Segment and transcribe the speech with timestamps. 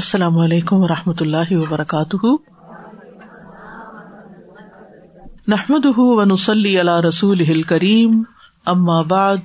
[0.00, 2.26] السلام علیکم و رحمۃ اللہ وبرکاتہ۔
[5.48, 8.22] نحمد ونسلی علی رسول کریم
[8.66, 9.36] اما بعد،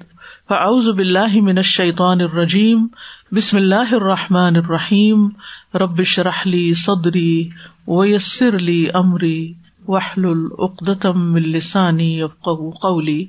[0.50, 2.88] فاعوذ باللہ من الشیطان الرجیم،
[3.32, 5.28] بسم اللہ الرحمٰن الرحیم
[5.74, 7.50] ربش رحلی صدری
[7.88, 9.54] ویسر لی امری
[9.88, 13.20] وحل العقدم السانی قولی۔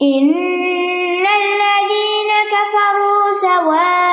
[0.00, 0.32] إن
[1.34, 4.11] الذين كفروا سواء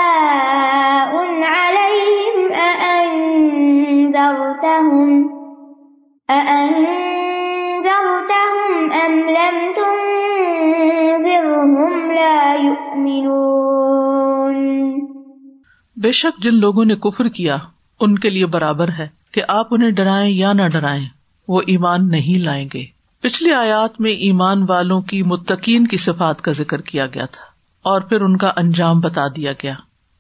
[4.30, 5.30] أأنذرتهم
[6.30, 13.80] أأنذرتهم أم لم تنذرهم لا يؤمنون
[15.98, 17.56] بے شک جن لوگوں نے کفر کیا،
[18.00, 21.06] ان کے لیے برابر ہے کہ آپ انہیں ڈرائیں یا نہ ڈرائیں،
[21.48, 22.86] وہ ایمان نہیں لائیں گے۔
[23.22, 27.44] پچھلی آیات میں ایمان والوں کی متقین کی صفات کا ذکر کیا گیا تھا
[27.82, 29.74] اور پھر ان کا انجام بتا دیا گیا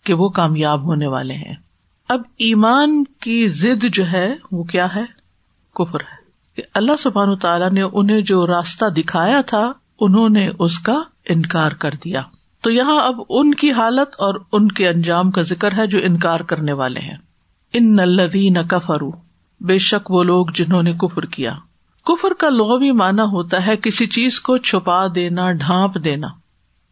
[0.03, 1.55] کہ وہ کامیاب ہونے والے ہیں۔
[2.09, 5.03] اب ایمان کی ضد جو ہے، وہ کیا ہے؟
[5.75, 6.19] کفر ہے۔
[6.55, 11.71] کہ اللہ سبحان تعالیٰ نے انہیں جو راستہ دکھایا تھا، انہوں نے اس کا انکار
[11.71, 12.21] کر دیا۔
[12.61, 16.39] تو یہاں اب ان کی حالت اور ان کے انجام کا ذکر ہے جو انکار
[16.39, 17.17] کرنے والے ہیں۔
[17.73, 19.11] ان نلوین کفرو
[19.59, 21.53] بے شک وہ لوگ جنہوں نے کفر کیا۔
[22.05, 26.27] کفر کا لغوی معنی ہوتا ہے کسی چیز کو چھپا دینا، ڈھانپ دینا۔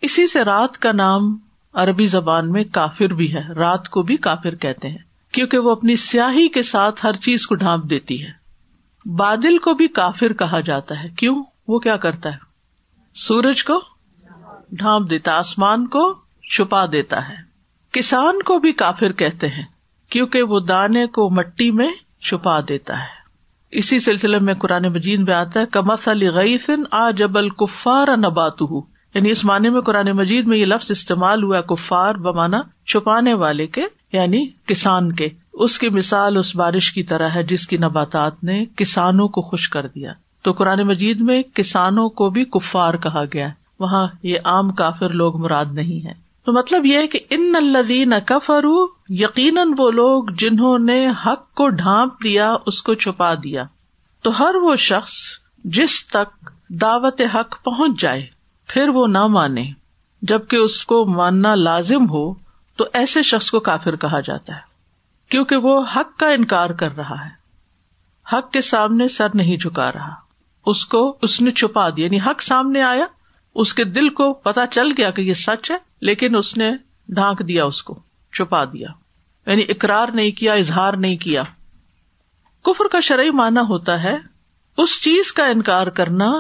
[0.02, 1.38] اسی سے رات کا نام
[1.74, 5.07] عربی زبان میں کافر بھی ہے، رات کو بھی کافر کہتے ہیں۔
[5.38, 8.32] کیونکہ وہ اپنی سیاہی کے ساتھ ہر چیز کو ڈھانپ دیتی ہے۔
[9.06, 12.38] بادل کو بھی کافر کہا جاتا ہے۔ کیوں؟ وہ کیا کرتا ہے؟
[13.16, 13.82] سورج کو
[14.72, 16.14] ڈھانپ دیتا، آسمان کو
[16.56, 17.36] چھپا دیتا ہے۔
[17.92, 19.66] کسان کو بھی کافر کہتے ہیں،
[20.10, 23.18] کیونکہ وہ دانے کو مٹی میں چھپا دیتا ہے۔
[23.72, 28.62] اسی سلسلے میں قرآن مجید میں آتا ہے کمس علی غیفن آ جبل کفار نبات
[29.18, 33.68] یعنی اس معنی میں قرآن مجید میں یہ لفظ استعمال ہوا کفار بمانا چھپانے والے
[33.68, 33.82] کے
[34.14, 38.66] یعنی کسان کے۔ اس کی مثال اس بارش کی طرح ہے جس کی نباتات نے
[38.66, 43.48] کسانوں کو خوش کر دیا۔ تو قرآن مجید میں کسانوں کو بھی کفار کہا گیا۔
[43.80, 46.14] وہاں یہ عام کافر لوگ مراد نہیں ہے
[46.46, 51.70] تو مطلب یہ ہے کہ ان الدین کفرو یقیناً وہ لوگ جنہوں نے حق کو
[51.70, 53.64] ڈھانپ دیا اس کو چھپا دیا۔
[54.22, 55.14] تو ہر وہ شخص
[55.64, 58.37] جس تک دعوت حق پہنچ جائے
[58.68, 59.72] پھر وہ نہ مانے،
[60.22, 62.34] جبکہ اس کو ماننا لازم ہو،
[62.76, 64.62] تو ایسے شخص کو کافر کہا جاتا ہے،
[65.30, 67.38] کیونکہ وہ حق کا انکار کر رہا ہے۔
[68.34, 70.14] حق کے سامنے سر نہیں جھکا رہا۔
[70.66, 73.06] اس کو اس نے چھپا دیا یعنی حق سامنے آیا،
[73.56, 76.72] اس کے دل کو پتا چل گیا کہ یہ سچ ہے، لیکن اس نے
[77.10, 78.00] ڈھانک دیا اس کو،
[78.34, 78.88] چھپا دیا۔
[79.46, 81.44] یعنی اقرار نہیں کیا، اظہار نہیں کیا۔
[82.64, 84.18] کفر کا شرعی معنی ہوتا ہے،
[84.78, 86.32] اس چیز کا انکار کرنا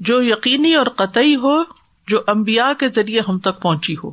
[0.00, 1.62] جو یقینی اور قطعی ہو،
[2.08, 4.10] جو امبیا کے ذریعے ہم تک پہنچی ہو۔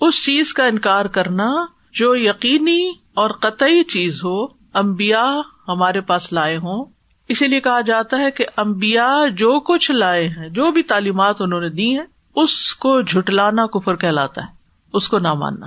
[0.00, 1.52] اس چیز کا انکار کرنا
[1.92, 6.84] جو یقینی اور قطعی چیز ہو امبیا ہمارے پاس لائے ہوں۔
[7.28, 11.60] اسی لیے کہا جاتا ہے کہ امبیا جو کچھ لائے ہیں، جو بھی تعلیمات انہوں
[11.60, 14.48] نے دی ہیں، اس کو جھٹلانا کفر کہلاتا ہے،
[14.92, 15.66] اس کو نہ ماننا۔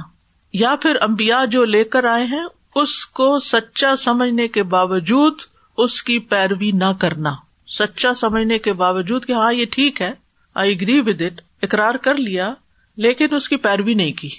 [0.54, 2.46] یا پھر امبیا جو لے کر آئے ہیں،
[2.76, 5.34] اس کو سچا سمجھنے کے باوجود
[5.78, 7.45] اس کی پیروی نہ کرنا۔
[7.78, 10.14] سچا سمجھنے کے باوجود کہ ہاں یہ ٹھیک ہے۔
[10.56, 12.54] آئی اگری ود اٹ اقرار کر لیا،
[12.98, 14.30] لیکن اس کی پیروی نہیں کی۔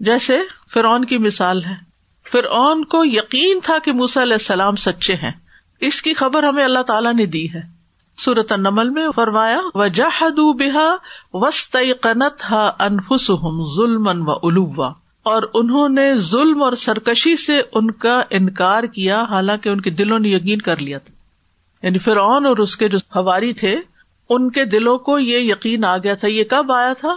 [0.00, 0.38] جیسے
[0.74, 1.74] فرعون کی مثال ہے۔
[2.32, 5.32] فرعون کو یقین تھا کہ موسا علیہ السلام سچے ہیں۔
[5.80, 7.60] اس کی خبر ہمیں اللہ تعالیٰ نے دی ہے۔
[8.16, 10.96] سورت نمل میں فرمایا وجہد بحا
[11.32, 13.26] وسط قنت ہا انفس
[13.76, 14.92] ظلم و الوا
[15.22, 20.18] اور انہوں نے ظلم اور سرکشی سے ان کا انکار کیا، حالانکہ ان کے دلوں
[20.18, 21.13] نے یقین کر لیا تھا۔
[21.84, 23.80] یعنی فرعون اور اس کے جو ہواری تھے،
[24.28, 27.16] ان کے دلوں کو یہ یقین آ گیا تھا، یہ کب آیا تھا؟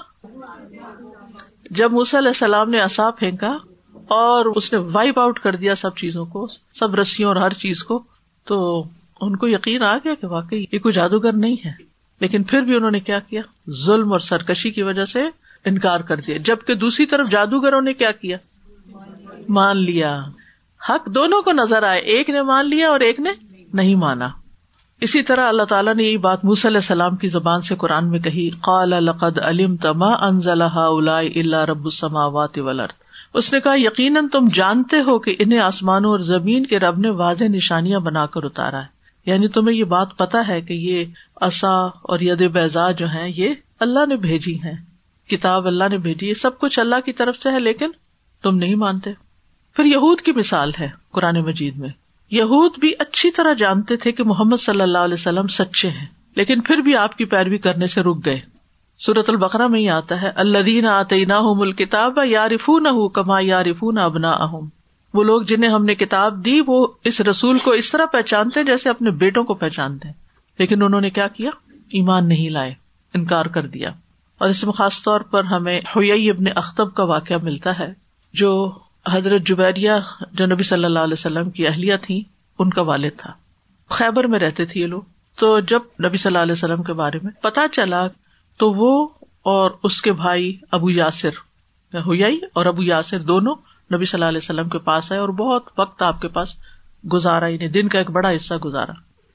[1.69, 3.57] جب موسی علیہ السلام نے اصا پھینکا
[3.93, 7.83] اور اس نے وائپ آؤٹ کر دیا سب چیزوں کو، سب رسیوں اور ہر چیز
[7.83, 8.03] کو،
[8.43, 8.83] تو
[9.21, 11.71] ان کو یقین آ گیا کہ واقعی یہ کوئی جادوگر نہیں ہے۔
[12.19, 13.41] لیکن پھر بھی انہوں نے کیا کیا؟
[13.85, 15.23] ظلم اور سرکشی کی وجہ سے
[15.65, 18.37] انکار کر دیا۔ جبکہ دوسری طرف جادوگروں نے کیا کیا؟
[19.49, 20.21] مان لیا۔
[20.89, 23.29] حق دونوں کو نظر آئے، ایک نے مان لیا اور ایک نے
[23.73, 24.29] نہیں مانا۔
[25.01, 28.19] اسی طرح اللہ تعالیٰ نے یہی بات موسی علیہ السلام کی زبان سے قرآن میں
[28.19, 32.91] کہی، قال القد علم تما انزل اللہ رب السماوات والارض۔
[33.33, 37.09] اس نے کہا، یقیناً تم جانتے ہو کہ انہیں آسمانوں اور زمین کے رب نے
[37.09, 38.85] واضح نشانیاں بنا کر اتارا ہے۔
[39.25, 41.05] یعنی تمہیں یہ بات پتا ہے کہ یہ
[41.35, 43.49] اصا اور ید بیزا جو ہیں، یہ
[43.79, 44.77] اللہ نے بھیجی ہیں۔
[45.29, 47.91] کتاب اللہ نے بھیجی سب کچھ اللہ کی طرف سے ہے، لیکن
[48.43, 49.09] تم نہیں مانتے۔
[49.75, 51.89] پھر یہود کی مثال ہے قرآن مجید میں۔
[52.31, 56.61] یہود بھی اچھی طرح جانتے تھے کہ محمد صلی اللہ علیہ وسلم سچے ہیں، لیکن
[56.61, 58.41] پھر بھی آپ کی پیروی کرنے سے رک گئے۔
[58.99, 63.39] سورت البقرا میں ہی آتا ہے اللہ دین آتے نہ کتاب یا رفو نہ کما
[63.41, 64.67] یا رفو نہ ابنا اہم
[65.13, 68.89] وہ لوگ جنہیں ہم نے کتاب دی، وہ اس رسول کو اس طرح پہچانتے جیسے
[68.89, 70.09] اپنے بیٹوں کو پہچانتے
[70.59, 72.73] لیکن انہوں نے کیا کیا؟ ایمان نہیں لائے،
[73.13, 73.89] انکار کر دیا۔
[74.37, 77.93] اور اس میں خاص طور پر ہمیں ہوئی ابن اختب کا واقعہ ملتا ہے،
[78.33, 78.71] جو
[79.11, 79.91] حضرت جبیریہ
[80.31, 82.23] جو نبی صلی اللہ علیہ وسلم کی اہلیہ تھی
[82.59, 83.33] ان کا والد تھا۔
[83.89, 85.01] خیبر میں رہتے تھے یہ لوگ۔
[85.39, 88.07] تو جب نبی صلی اللہ علیہ وسلم کے بارے میں پتا چلا،
[88.57, 89.07] تو وہ
[89.43, 91.29] اور اس کے بھائی ابو یاسر،
[91.93, 92.23] ہوئی
[92.53, 93.55] اور ابو یاسر دونوں
[93.93, 96.55] نبی صلی اللہ علیہ وسلم کے پاس آئے اور بہت وقت آپ کے پاس
[97.13, 98.91] گزارا یعنی دن کا ایک بڑا حصہ گزارا۔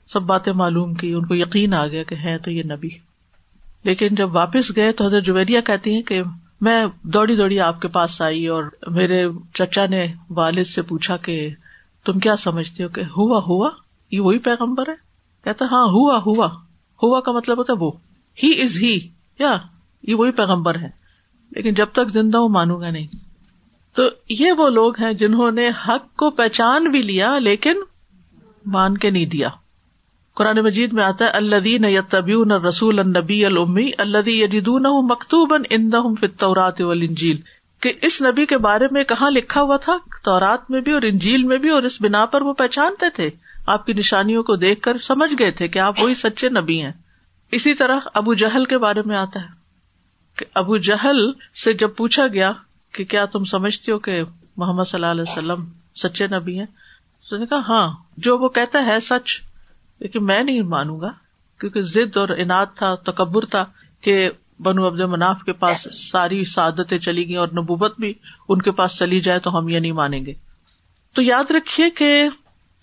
[0.06, 2.88] سب باتیں معلوم کی، ان کو یقین آ گیا کہ ہے تو یہ نبی۔
[3.84, 6.22] لیکن جب واپس گئے تو حضرت جویریا کہتی ہیں کہ
[6.62, 11.48] میں دوڑی دوڑی آپ کے پاس آئی اور میرے چچا نے والد سے پوچھا کہ
[12.04, 13.70] تم کیا سمجھتے ہو کہ ہوا ہوا؟
[14.10, 14.94] یہ وہی پیغمبر ہے؟
[15.44, 16.46] کہتا ہاں ہوا ہوا۔
[17.02, 17.92] ہوا کا مطلب ہوتا ہے وہ۔
[18.42, 19.56] ہی از ہی یا،
[20.02, 20.88] یہ وہی پیغمبر ہے۔
[21.50, 23.06] لیکن جب تک زندہ ہوں، مانوں گا نہیں۔
[23.94, 27.74] تو یہ وہ لوگ ہیں جنہوں نے حق کو پہچان بھی لیا لیکن
[28.66, 29.48] مان کے نہیں دیا۔
[30.34, 35.54] قرآن مجید میں آتا ہے اللہ یتبیون رسول النبی المی اللہ یدون مکتوب
[36.20, 37.36] فطورات والانجیل۔
[37.80, 41.42] کہ اس نبی کے بارے میں کہاں لکھا ہوا تھا؟ تورات میں بھی اور انجیل
[41.42, 43.30] میں بھی اور اس بنا پر وہ پہچانتے تھے۔
[43.66, 46.92] آپ کی نشانیوں کو دیکھ کر سمجھ گئے تھے کہ آپ وہی سچے نبی ہیں۔
[47.50, 49.48] اسی طرح ابو جہل کے بارے میں آتا ہے
[50.38, 51.30] کہ ابو جہل
[51.64, 52.52] سے جب پوچھا گیا
[52.92, 54.22] کہ کیا تم سمجھتے ہو کہ
[54.56, 55.64] محمد صلی اللہ علیہ وسلم
[55.94, 56.66] سچے نبی ہیں؟
[57.30, 59.51] تو نے کہا ہاں جو وہ کہتا ہے سچ۔
[60.02, 61.12] لیکن میں نہیں مانوں گا،
[61.60, 63.64] کیونکہ ضد اور انعد تھا، تکبر تھا
[64.00, 68.14] کہ بنو عبد مناف کے پاس ساری سعادتیں چلی گئی اور نبوت بھی
[68.48, 70.34] ان کے پاس چلی جائے تو ہم یہ نہیں مانیں گے۔
[71.14, 72.28] تو یاد رکھیے کہ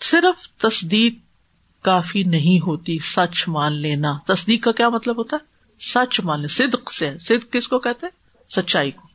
[0.02, 1.14] صرف تصدیق
[1.82, 5.46] کافی نہیں ہوتی، سچ مان لینا۔ تصدیق کا کیا مطلب ہوتا ہے؟
[5.80, 9.09] سچ مان لینا صدق سے۔ صدق کس کو کہتے ہیں؟ سچائی کو۔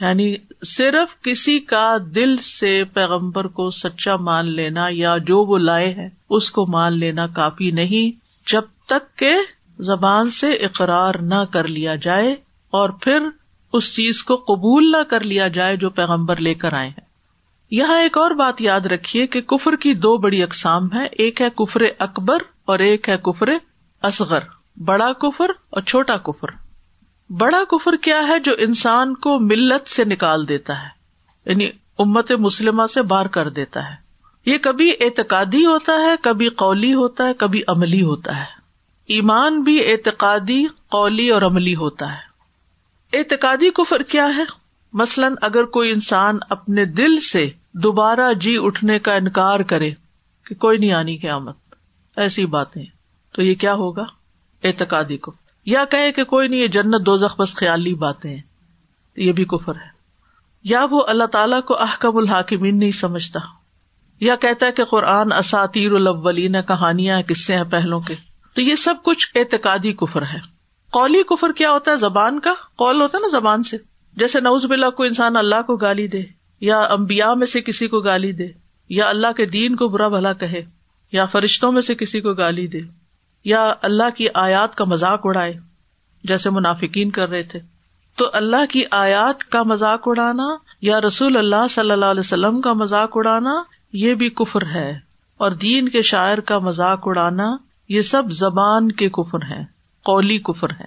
[0.00, 0.36] یعنی
[0.66, 6.08] صرف کسی کا دل سے پیغمبر کو سچا مان لینا یا جو وہ لائے ہیں،
[6.30, 9.36] اس کو مان لینا کافی نہیں، جب تک کہ
[9.78, 12.32] زبان سے اقرار نہ کر لیا جائے
[12.70, 13.18] اور پھر
[13.72, 17.08] اس چیز کو قبول نہ کر لیا جائے جو پیغمبر لے کر آئے ہیں۔
[17.70, 21.50] یہاں ایک اور بات یاد رکھیے کہ کفر کی دو بڑی اقسام ہے ایک ہے
[21.50, 23.48] کفر اکبر اور ایک ہے کفر
[24.02, 24.40] اصغر۔
[24.76, 26.67] بڑا کفر اور چھوٹا کفر۔
[27.30, 30.88] بڑا کفر کیا ہے جو انسان کو ملت سے نکال دیتا ہے
[31.46, 31.68] یعنی
[31.98, 33.94] امت مسلمہ سے باہر کر دیتا ہے۔
[34.46, 38.58] یہ کبھی اعتقادی ہوتا ہے، کبھی قولی ہوتا ہے، کبھی عملی ہوتا ہے۔
[39.06, 42.28] ایمان بھی اعتقادی، قولی اور عملی ہوتا ہے۔
[43.18, 44.44] اعتقادی کفر کیا ہے؟
[44.92, 49.90] مثلاً اگر کوئی انسان اپنے دل سے دوبارہ جی اٹھنے کا انکار کرے
[50.46, 51.56] کہ کوئی نہیں آنی قیامت،
[52.16, 52.84] ایسی باتیں،
[53.32, 54.04] تو یہ کیا ہوگا؟
[54.64, 58.42] اعتقادی کفر۔ یا کہے کہ کوئی نہیں، یہ جنت دو بس خیالی باتیں ہیں۔
[59.16, 59.88] یہ بھی کفر ہے۔
[60.64, 63.40] یا وہ اللہ تعالیٰ کو احکم الحاکمین نہیں سمجھتا۔
[64.20, 68.14] یا کہتا ہے کہ قرآن اساتیر الاولین کہانیاں قصے ہیں پہلوں کے۔
[68.54, 70.38] تو یہ سب کچھ اعتقادی کفر ہے۔
[70.90, 73.76] قولی کفر کیا ہوتا ہے؟ زبان کا قول ہوتا ہے نا زبان سے۔
[74.16, 76.22] جیسے نوز بلا کو انسان اللہ کو گالی دے،
[76.60, 78.46] یا امبیا میں سے کسی کو گالی دے،
[78.88, 80.62] یا اللہ کے دین کو برا بھلا کہے،
[81.12, 82.80] یا فرشتوں میں سے کسی کو گالی دے۔
[83.44, 85.54] یا اللہ کی آیات کا مذاق اڑائے،
[86.24, 87.60] جیسے منافقین کر رہے تھے۔
[88.16, 92.72] تو اللہ کی آیات کا مذاق اڑانا یا رسول اللہ صلی اللہ علیہ وسلم کا
[92.72, 97.56] مذاق اڑانا، یہ بھی کفر ہے۔ اور دین کے شاعر کا مذاق اڑانا،
[97.88, 99.62] یہ سب زبان کے کفر ہے
[100.04, 100.86] قولی کفر ہے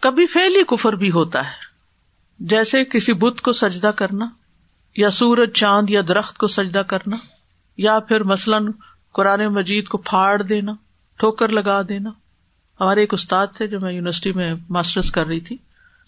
[0.00, 1.70] کبھی فیلی کفر بھی ہوتا ہے۔
[2.38, 4.26] جیسے کسی بت کو سجدہ کرنا،
[4.96, 7.16] یا سورج، چاند یا درخت کو سجدہ کرنا،
[7.76, 8.70] یا پھر مثلاً
[9.12, 10.72] قرآن مجید کو پھاڑ دینا۔
[11.20, 12.10] ٹھوکر لگا دینا۔
[12.80, 15.56] ہمارے ایک استاد تھے جو میں یونیورسٹی میں ماسٹرس کر رہی تھی۔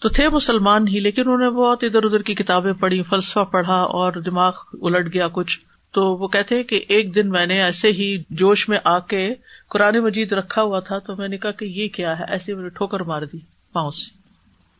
[0.01, 3.73] تو تھے مسلمان ہی، لیکن انہوں نے بہت ادھر ادھر کی کتابیں پڑھی، فلسفہ پڑھا
[3.73, 5.59] اور دماغ الٹ گیا کچھ۔
[5.91, 9.33] تو وہ کہتے کہ ایک دن میں نے ایسے ہی جوش میں آ کے
[9.69, 12.63] قرآن مجید رکھا ہوا تھا، تو میں نے کہا کہ یہ کیا ہے؟ ایسے میں
[12.63, 13.37] نے ٹھوکر مار دی
[13.73, 14.17] پاؤں سے۔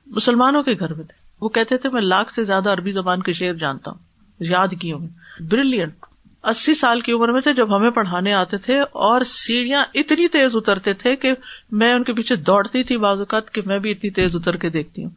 [0.08, 3.34] مسلمانوں کے گھر میں تھے۔ وہ کہتے تھے، میں لاکھ سے زیادہ عربی زبان کے
[3.34, 4.00] شعر جانتا ہوں۔
[4.40, 5.08] یاد کیے ہوں
[5.40, 6.06] بریلینٹ
[6.44, 10.56] اسی سال کی عمر میں تھے جب ہمیں پڑھانے آتے تھے اور سیڑھیاں اتنی تیز
[10.56, 11.32] اترتے تھے کہ
[11.72, 14.70] میں ان کے پیچھے دوڑتی تھی بعض اوقات کہ میں بھی اتنی تیز اتر کے
[14.70, 15.12] دیکھتی ہوں۔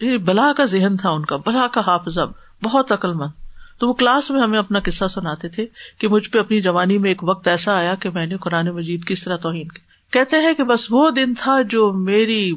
[0.00, 2.18] یہ بلا کا ذہن تھا ان کا، بلا کا حافظ
[2.62, 3.30] بہت عقل مند
[3.78, 5.66] تو وہ کلاس میں ہمیں اپنا قصہ سناتے تھے
[5.98, 9.04] کہ مجھ پہ اپنی جوانی میں ایک وقت ایسا آیا کہ میں نے قرآن مجید
[9.04, 12.52] کس طرح توہین کی۔ کہتے ہیں کہ بس وہ دن تھا جو میری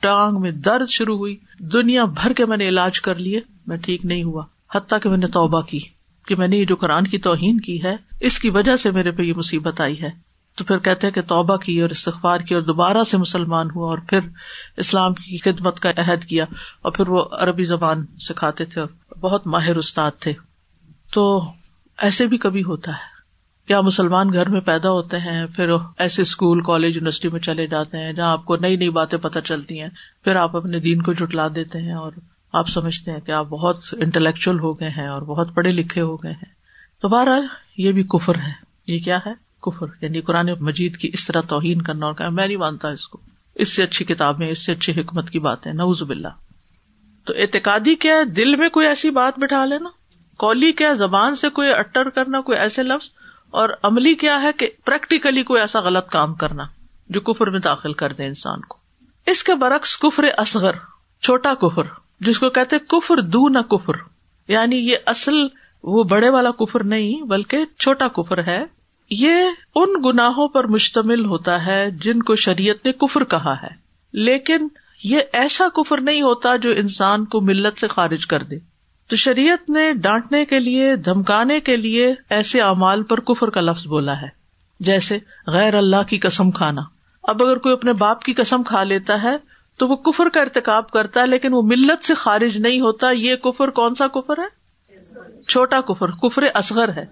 [0.00, 4.04] ٹانگ میں درد شروع ہوئی۔ دنیا بھر کے میں نے علاج کر لیے، میں ٹھیک
[4.04, 5.95] نہیں ہوا، حتیٰ کہ میں نے توبہ کی۔
[6.26, 9.10] کہ میں نے یہ جو قرآن کی توہین کی ہے، اس کی وجہ سے میرے
[9.10, 12.62] پہ یہ مصیبت آئی ہے۔ تو پھر کہتے کہ توبہ کی اور استغفار کی اور
[12.62, 14.18] دوبارہ سے مسلمان ہوا اور پھر
[14.76, 16.44] اسلام کی خدمت کا عہد کیا
[16.82, 20.32] اور پھر وہ عربی زبان سکھاتے تھے اور بہت ماہر استاد تھے۔
[21.12, 21.44] تو
[21.98, 23.16] ایسے بھی کبھی ہوتا ہے۔
[23.66, 25.68] کیا مسلمان گھر میں پیدا ہوتے ہیں، پھر
[25.98, 29.38] ایسے اسکول، کالج، یونیورسٹی میں چلے جاتے ہیں جہاں آپ کو نئی نئی باتیں پتہ
[29.38, 29.88] چلتی ہیں،
[30.24, 32.12] پھر آپ اپنے دین کو جٹلا دیتے ہیں اور
[32.52, 36.16] آپ سمجھتے ہیں کہ آپ بہت انٹلیکچل ہو گئے ہیں اور بہت پڑھے لکھے ہو
[36.16, 36.54] گئے ہیں۔
[37.02, 37.46] تو بہرحال
[37.78, 38.52] یہ بھی کفر ہے۔
[38.86, 42.46] یہ کیا ہے؟ کفر۔ یعنی قرآن مجید کی اس طرح توہین کرنا اور کہ میں
[42.46, 43.20] نہیں مانتا اس کو۔
[43.54, 46.28] اس سے اچھی کتابیں اس سے اچھی حکمت کی بات ہے۔ نوز باللہ۔
[47.26, 49.88] تو اعتقادی کیا ہے؟ دل میں کوئی ایسی بات بٹھا لینا۔
[50.38, 53.08] کولی کیا زبان سے کوئی اٹر کرنا، کوئی ایسے لفظ۔
[53.46, 56.64] اور عملی کیا ہے کہ پریکٹیکلی کوئی ایسا غلط کام کرنا
[57.08, 58.78] جو کفر میں داخل کر دے انسان کو۔
[59.26, 60.72] اس کے برعکس کفر اصغر،
[61.22, 61.82] چھوٹا کفر۔
[62.20, 63.92] جس کو کہتے کفر دو نہ کفر
[64.48, 65.34] یعنی یہ اصل
[65.82, 68.64] وہ بڑے والا کفر نہیں، بلکہ چھوٹا کفر ہے۔
[69.10, 69.32] یہ
[69.74, 73.68] ان گناہوں پر مشتمل ہوتا ہے جن کو شریعت نے کفر کہا ہے۔
[74.12, 74.68] لیکن
[75.04, 78.56] یہ ایسا کفر نہیں ہوتا جو انسان کو ملت سے خارج کر دے۔
[79.08, 83.86] تو شریعت نے ڈانٹنے کے لیے، دھمکانے کے لیے ایسے اعمال پر کفر کا لفظ
[83.86, 84.28] بولا ہے۔
[84.80, 86.82] جیسے غیر اللہ کی قسم کھانا۔
[87.22, 89.36] اب اگر کوئی اپنے باپ کی قسم کھا لیتا ہے
[89.76, 93.36] تو وہ کفر کا ارتقاب کرتا ہے، لیکن وہ ملت سے خارج نہیں ہوتا۔ یہ
[93.36, 94.66] کفر کون سا کفر ہے؟
[95.48, 97.06] چھوٹا کفر کفر اصغر ہے۔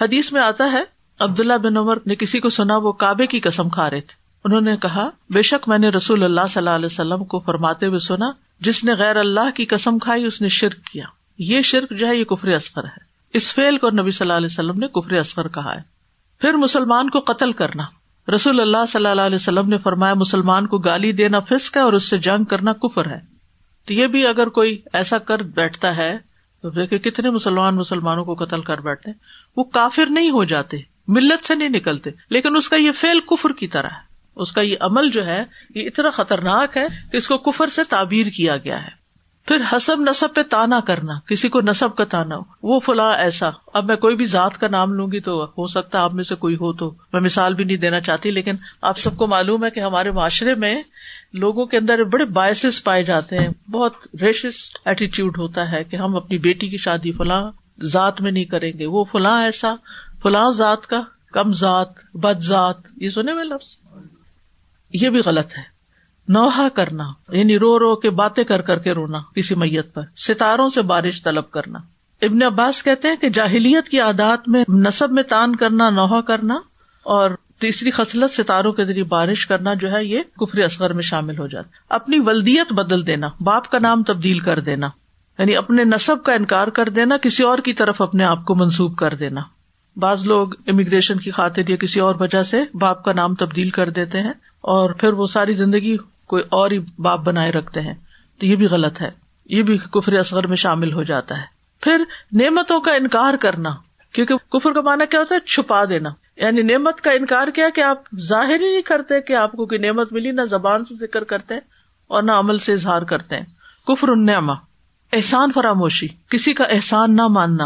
[0.00, 0.82] حدیث میں آتا ہے،
[1.18, 4.60] عبداللہ بن عمر نے کسی کو سنا، وہ کعبے کی قسم کھا رہے تھے۔ انہوں
[4.60, 7.98] نے کہا، بے شک میں نے رسول اللہ صلی اللہ علیہ وسلم کو فرماتے ہوئے
[7.98, 8.30] سنا،
[8.60, 11.04] جس نے غیر اللہ کی قسم کھائی، اس نے شرک کیا۔
[11.38, 14.48] یہ شرک جو ہے، یہ کفر اصغر ہے۔ اس فیل کو نبی صلی اللہ علیہ
[14.50, 15.80] وسلم نے کفر اصغر کہا ہے۔
[16.38, 17.82] پھر مسلمان کو قتل کرنا۔
[18.28, 21.92] رسول اللہ صلی اللہ علیہ وسلم نے فرمایا، مسلمان کو گالی دینا فسک ہے اور
[21.92, 23.20] اس سے جنگ کرنا کفر ہے۔
[23.86, 26.18] تو یہ بھی اگر کوئی ایسا کر بیٹھتا ہے،
[26.62, 29.10] تو دیکھے کتنے مسلمان مسلمانوں کو قتل کر بیٹھتے
[29.56, 30.76] وہ کافر نہیں ہو جاتے،
[31.08, 34.60] ملت سے نہیں نکلتے۔ لیکن اس کا یہ فیل کفر کی طرح ہے۔ اس کا
[34.60, 38.56] یہ عمل جو ہے، یہ اتنا خطرناک ہے کہ اس کو کفر سے تعبیر کیا
[38.56, 39.01] گیا ہے۔
[39.46, 43.50] پھر حسب نصب پہ تانا کرنا، کسی کو نصب کا تانا ہو۔ وہ فلاں ایسا۔
[43.74, 46.24] اب میں کوئی بھی ذات کا نام لوں گی تو ہو سکتا ہے آپ میں
[46.24, 49.64] سے کوئی ہو تو۔ میں مثال بھی نہیں دینا چاہتی، لیکن آپ سب کو معلوم
[49.64, 50.82] ہے کہ ہمارے معاشرے میں
[51.32, 56.16] لوگوں کے اندر بڑے باعث پائے جاتے ہیں۔ بہت ریشسٹ ایٹیچیوڈ ہوتا ہے کہ ہم
[56.16, 57.50] اپنی بیٹی کی شادی فلاں
[57.82, 59.74] ذات میں نہیں کریں گے۔ وہ فلاں ایسا،
[60.22, 63.76] فلاں ذات کا کم ذات، بد ذات، یہ سنے میں لفظ؟
[64.92, 65.71] یہ بھی غلط ہے۔
[66.28, 70.68] نوحا کرنا یعنی رو رو کے باتیں کر کر کے رونا کسی میت پر، ستاروں
[70.68, 71.78] سے بارش طلب کرنا۔
[72.22, 76.54] ابن عباس کہتے ہیں کہ جاہلیت کی عادات میں نصب میں تان کرنا نوحا کرنا،
[77.06, 81.38] اور تیسری خصلت ستاروں کے ذریعے بارش کرنا جو ہے یہ کفر اصغر میں شامل
[81.38, 84.88] ہو جاتا۔ اپنی ولدیت بدل دینا، باپ کا نام تبدیل کر دینا
[85.38, 88.96] یعنی اپنے نصب کا انکار کر دینا، کسی اور کی طرف اپنے آپ کو منسوب
[88.96, 89.40] کر دینا۔
[89.96, 93.90] بعض لوگ امیگریشن کی خاطر یا کسی اور وجہ سے باپ کا نام تبدیل کر
[93.90, 94.32] دیتے ہیں
[94.64, 97.94] اور پھر وہ ساری زندگی کوئی اور ہی باپ بنائے رکھتے ہیں،
[98.40, 99.10] تو یہ بھی غلط ہے۔
[99.46, 101.42] یہ بھی کفر اصغر میں شامل ہو جاتا ہے۔
[101.80, 103.70] پھر نعمتوں کا انکار کرنا،
[104.12, 107.80] کیونکہ کفر کا مانا کیا ہوتا ہے؟ چھپا دینا۔ یعنی نعمت کا انکار کیا کہ
[107.80, 111.24] آپ ظاہر ہی نہیں کرتے کہ آپ کو کوئی نعمت ملی، نہ زبان سے ذکر
[111.24, 111.54] کرتے
[112.06, 113.46] اور نہ عمل سے اظہار کرتے۔ ہیں
[113.86, 114.52] کفر النعما
[115.12, 117.64] احسان فراموشی۔ کسی کا احسان نہ ماننا۔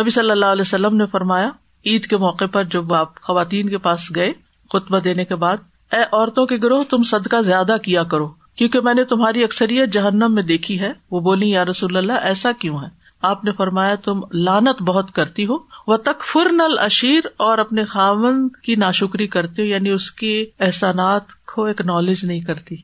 [0.00, 1.48] نبی صلی اللہ علیہ وسلم نے فرمایا،
[1.86, 4.32] عید کے موقع پر جب آپ خواتین کے پاس گئے
[4.72, 5.56] خطبہ دینے کے بعد
[5.92, 10.34] اے عورتوں کے گروہ، تم صدقہ زیادہ کیا کرو، کیونکہ میں نے تمہاری اکثریت جہنم
[10.34, 14.20] میں دیکھی ہے۔ وہ بولی یا رسول اللہ، ایسا کیوں ہے؟ آپ نے فرمایا، تم
[14.32, 19.62] لانت بہت کرتی ہو۔ وہ تک فر نل اشیر اور اپنے خاون کی ناشکری کرتی
[19.62, 22.74] ہو یعنی اس کی احسانات کو اکنالج نہیں کرتی۔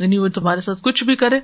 [0.00, 1.36] یعنی وہ تمہارے ساتھ کچھ بھی کرے،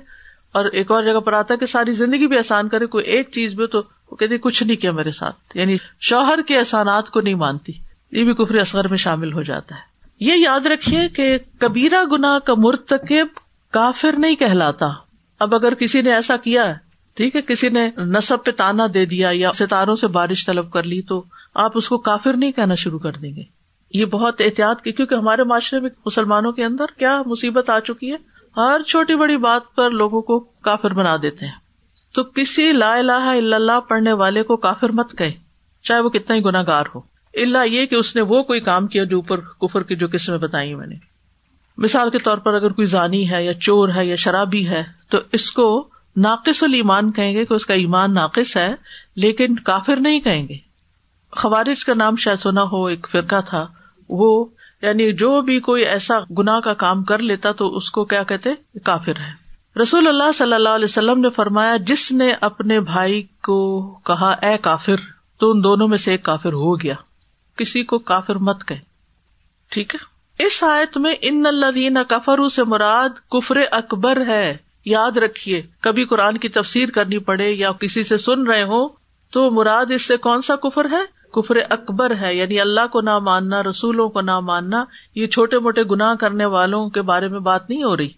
[0.51, 3.29] اور ایک اور جگہ پر آتا ہے کہ ساری زندگی بھی احسان کرے، کوئی ایک
[3.31, 3.81] چیز بھی تو
[4.11, 7.73] وہ کہتی کچھ نہیں کیا میرے ساتھ۔ یعنی شوہر کے احسانات کو نہیں مانتی۔
[8.11, 12.39] یہ بھی کفری اصغر میں شامل ہو جاتا ہے۔ یہ یاد رکھیے کہ کبیرا گنا
[12.39, 13.27] کا مرتکب
[13.71, 14.85] کافر نہیں کہلاتا۔
[15.39, 16.73] اب اگر کسی نے ایسا کیا ہے،
[17.13, 20.83] ٹھیک ہے، کسی نے نصب پہ تانا دے دیا یا ستاروں سے بارش طلب کر
[20.83, 21.23] لی تو
[21.55, 23.43] آپ اس کو کافر نہیں کہنا شروع کر دیں گے۔
[23.93, 28.13] یہ بہت احتیاط کی، کیونکہ ہمارے معاشرے میں مسلمانوں کے اندر کیا مصیبت آ چکی
[28.13, 31.53] ہے۔ ہر چھوٹی بڑی بات پر لوگوں کو کافر بنا دیتے ہیں۔
[32.15, 35.31] تو کسی لا الہ الا اللہ پڑھنے والے کو کافر مت کہے
[35.83, 39.03] چاہے وہ کتنا ہی گناگار ہو۔ اللہ یہ کہ اس نے وہ کوئی کام کیا
[39.03, 40.95] جو اوپر کفر کی جو قسمیں بتائی میں نے۔
[41.77, 45.17] مثال کے طور پر اگر کوئی زانی ہے یا چور ہے یا شرابی ہے تو
[45.31, 48.75] اس کو ناقص المان کہیں گے کہ اس کا ایمان ناقص ہے،
[49.15, 50.57] لیکن کافر نہیں کہیں گے۔
[51.31, 53.67] خوارج کا نام شاید سنا ہو، ایک فرقہ تھا۔
[54.09, 54.45] وہ
[54.81, 58.49] یعنی جو بھی کوئی ایسا گنا کا کام کر لیتا تو اس کو کیا کہتے؟
[58.83, 59.47] کافر ہے۔
[59.81, 64.57] رسول اللہ صلی اللہ علیہ وسلم نے فرمایا، جس نے اپنے بھائی کو کہا، اے
[64.57, 64.95] کافر،
[65.39, 66.93] تو ان دونوں میں سے ایک کافر ہو گیا۔
[67.57, 68.75] کسی کو کافر مت کہ
[69.69, 75.61] ٹھیک ہے؟ اس آیت میں ان اللہ کفرو سے مراد کفر اکبر ہے۔ یاد رکھیے،
[75.79, 78.87] کبھی قرآن کی تفسیر کرنی پڑے یا کسی سے سن رہے ہو
[79.31, 83.19] تو مراد اس سے کون سا کفر ہے؟ کفر اکبر ہے۔ یعنی اللہ کو نہ
[83.19, 84.83] ماننا، رسولوں کو نہ ماننا،
[85.15, 88.09] یہ چھوٹے موٹے گناہ کرنے والوں کے بارے میں بات نہیں ہو رہی۔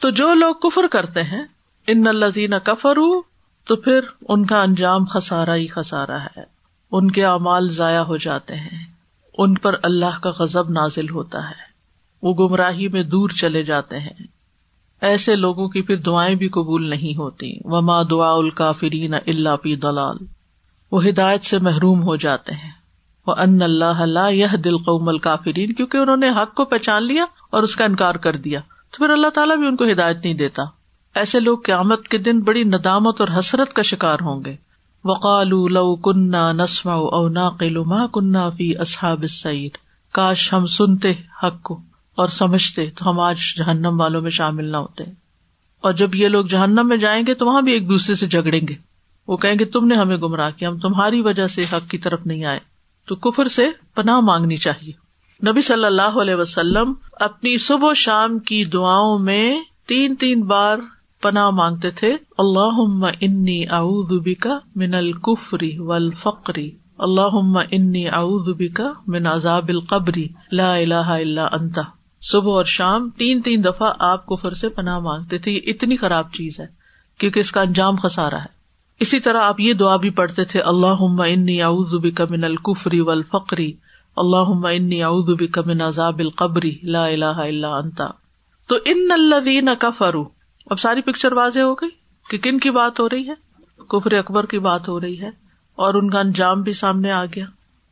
[0.00, 1.44] تو جو لوگ کفر کرتے ہیں،
[1.86, 2.98] ان الزین کفر
[3.64, 6.55] تو پھر ان کا انجام خسارا ہی خسارا ہے۔
[6.98, 8.84] ان کے اعمال ضائع ہو جاتے ہیں۔
[9.38, 11.76] ان پر اللہ کا غزب نازل ہوتا ہے۔
[12.22, 14.26] وہ گمراہی میں دور چلے جاتے ہیں۔
[15.00, 20.16] ایسے لوگوں کی پھر دعائیں بھی قبول نہیں ہوتی۔ وما دعا الکافرین اللہ پی دلال
[20.92, 22.70] وہ ہدایت سے محروم ہو جاتے ہیں۔
[23.26, 27.62] وہ ان اللہ یہ دل قوم الکافرین کیونکہ انہوں نے حق کو پہچان لیا اور
[27.62, 30.62] اس کا انکار کر دیا۔ تو پھر اللہ تعالیٰ بھی ان کو ہدایت نہیں دیتا۔
[31.14, 34.65] ایسے لوگ قیامت کے دن بڑی ندامت اور حسرت کا شکار ہوں گے۔
[35.08, 39.76] وقال لو کنہ نسما او ناقل ما کنہ فی اصحاب السعیر
[40.12, 41.80] کاش ہم سنتے حق کو
[42.14, 45.04] اور سمجھتے تو ہم آج جہنم والوں میں شامل نہ ہوتے۔
[45.80, 48.60] اور جب یہ لوگ جہنم میں جائیں گے تو وہاں بھی ایک دوسرے سے جھگڑیں
[48.68, 48.74] گے۔
[49.28, 52.20] وہ کہیں گے، تم نے ہمیں گمراہ کیا، ہم تمہاری وجہ سے حق کی طرف
[52.26, 52.58] نہیں آئے۔
[53.08, 54.92] تو کفر سے پناہ مانگنی چاہیے۔
[55.50, 60.78] نبی صلی اللہ علیہ وسلم اپنی صبح و شام کی دعاؤں میں تین تین بار
[61.26, 62.80] پناہ مانگتے تھے اللہ
[63.20, 63.60] انی
[64.22, 67.36] بکا من الکفری و الفقری اللہ
[67.70, 68.06] انی
[68.58, 71.78] بکا من عذاب القبری لا الہ الا انت۔
[72.22, 76.32] صبح اور شام تین تین دفعہ آپ کفر سے پناہ مانگتے تھے، یہ اتنی خراب
[76.32, 76.66] چیز ہے،
[77.20, 78.54] کیونکہ اس کا انجام خسارا ہے۔
[79.00, 81.60] اسی طرح آپ یہ دعا بھی پڑھتے تھے اللہ انی
[82.02, 83.72] بک من القفری و الفقری
[84.16, 85.02] اللہ انی
[85.36, 88.06] بک من عذاب القبری لا الہ الا انتا
[88.68, 90.24] تو ان الذین کفروا
[90.66, 91.88] اب ساری پکچر واضح ہو گئی
[92.30, 93.34] کہ کن کی بات ہو رہی ہے؟
[93.88, 95.28] کفر اکبر کی بات ہو رہی ہے
[95.74, 97.44] اور ان کا انجام بھی سامنے آ گیا۔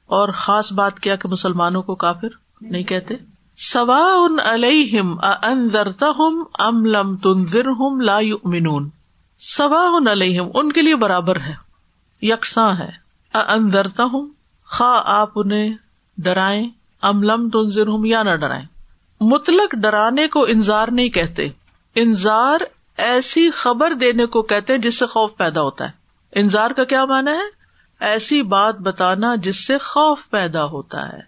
[0.07, 2.29] اور خاص بات کیا کہ مسلمانوں کو کافر
[2.61, 3.15] نہیں کہتے۔
[3.57, 8.91] سوا ان علیہم انذرتہم ام لم تنذرہم لا یؤمنون۔
[9.39, 11.55] سوا علیہم، ان کے لیے برابر ہے۔
[12.23, 12.91] یکساں ہے۔
[13.35, 14.27] اندرتا ہوں
[14.65, 15.75] خا، آپ انہیں
[16.19, 16.69] ڈرائیں۔
[17.03, 18.67] ام لم تنظر ہوں یا نہ ڈرائیں۔
[19.21, 21.49] مطلق ڈرانے کو انضار نہیں کہتے۔
[21.95, 22.59] انضار
[22.97, 25.91] ایسی خبر دینے کو کہتے جس سے خوف پیدا ہوتا ہے۔
[26.33, 27.65] انضار کا کیا مانا ہے؟
[28.01, 31.21] ایسی بات بتانا جس سے خوف پیدا ہوتا ہے۔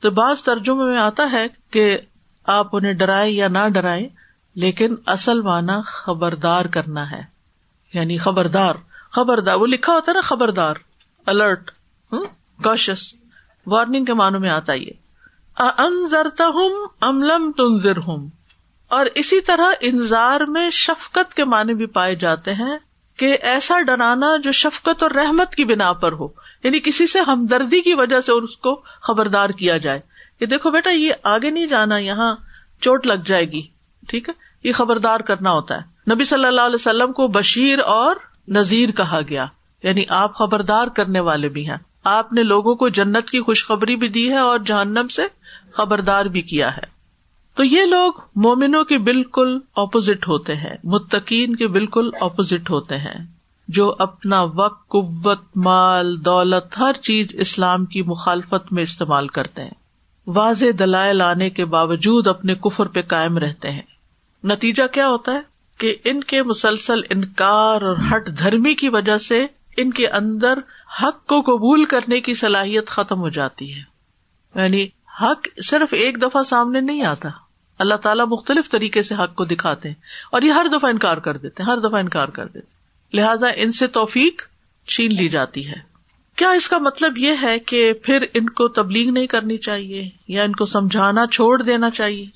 [0.00, 1.98] تو بعض ترجمے میں آتا ہے کہ
[2.44, 4.08] آپ انہیں ڈرائیں یا نہ ڈرائیں،
[4.54, 7.22] لیکن اصل مانا خبردار کرنا ہے۔
[7.94, 8.74] یعنی خبردار
[9.10, 10.74] خبردار، وہ لکھا ہوتا ہے نا خبردار
[11.26, 11.70] الرٹ
[12.64, 13.14] کوشس
[13.66, 14.90] وارننگ کے معنوں میں آتا یہ۔
[15.56, 18.28] انضرتا ہوں املم تنظر ہوں
[18.90, 22.78] اور اسی طرح انضار میں شفقت کے معنی بھی پائے جاتے ہیں
[23.18, 26.28] کہ ایسا ڈرانا جو شفقت اور رحمت کی بنا پر ہو
[26.64, 30.00] یعنی کسی سے ہمدردی کی وجہ سے اس کو خبردار کیا جائے۔
[30.40, 32.36] کہ دیکھو بیٹا، یہ آگے نہیں جانا، یہاں
[32.80, 33.62] چوٹ لگ جائے گی،
[34.08, 34.34] ٹھیک ہے؟
[34.68, 38.16] یہ خبردار کرنا ہوتا ہے۔ نبی صلی اللہ علیہ وسلم کو بشیر اور
[38.48, 39.46] نذیر کہا گیا
[39.82, 44.08] یعنی آپ خبردار کرنے والے بھی ہیں۔ آپ نے لوگوں کو جنت کی خوشخبری بھی
[44.08, 45.22] دی ہے اور جہنم سے
[45.72, 46.99] خبردار بھی کیا ہے۔
[47.54, 53.26] تو یہ لوگ مومنوں کے بالکل اپوزٹ ہوتے ہیں، متقین کے بالکل اپوزٹ ہوتے ہیں،
[53.68, 59.70] جو اپنا وقت، قوت، مال، دولت، ہر چیز اسلام کی مخالفت میں استعمال کرتے ہیں۔
[60.26, 63.82] واضح دلائل آنے کے باوجود اپنے کفر پہ قائم رہتے ہیں۔
[64.44, 65.40] نتیجہ کیا ہوتا ہے؟
[65.78, 70.58] کہ ان کے مسلسل انکار اور ہٹ دھرمی کی وجہ سے ان کے اندر
[71.02, 73.82] حق کو قبول کرنے کی صلاحیت ختم ہو جاتی ہے۔
[74.54, 74.86] یعنی
[75.22, 77.28] حق صرف ایک دفعہ سامنے نہیں آتا۔
[77.78, 79.96] اللہ تعالیٰ مختلف طریقے سے حق کو دکھاتے ہیں
[80.32, 82.80] اور یہ ہر دفعہ انکار کر دیتے ہیں، ہر دفعہ انکار کر دیتے
[83.16, 84.42] لہٰذا ان سے توفیق
[84.88, 85.90] چھین لی جاتی ہے۔
[86.36, 90.42] کیا اس کا مطلب یہ ہے کہ پھر ان کو تبلیغ نہیں کرنی چاہیے یا
[90.42, 92.26] ان کو سمجھانا چھوڑ دینا چاہیے؟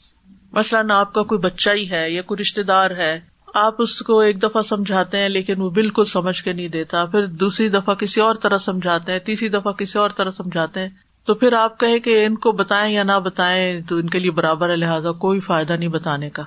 [0.52, 3.20] مثلاً آپ کا کوئی بچہ ہی ہے یا کوئی رشتے دار ہے،
[3.54, 7.26] آپ اس کو ایک دفعہ سمجھاتے ہیں لیکن وہ بالکل سمجھ کے نہیں دیتا، پھر
[7.26, 10.88] دوسری دفعہ کسی اور طرح سمجھاتے ہیں، تیسری دفعہ کسی اور طرح سمجھاتے ہیں۔
[11.26, 14.30] تو پھر آپ کہیں کہ ان کو بتائیں یا نہ بتائیں، تو ان کے لیے
[14.30, 16.42] برابر ہے، لہٰذا کوئی فائدہ نہیں بتانے کا۔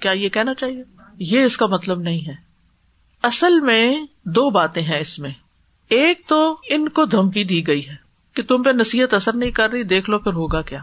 [0.00, 0.82] کیا یہ کہنا چاہیے؟
[1.18, 2.34] یہ اس کا مطلب نہیں ہے۔
[3.22, 5.30] اصل میں دو باتیں ہیں اس میں۔
[5.88, 7.94] ایک تو ان کو دھمکی دی گئی ہے
[8.34, 10.80] کہ تم پہ نصیحت اثر نہیں کر رہی، دیکھ لو پھر ہوگا کیا۔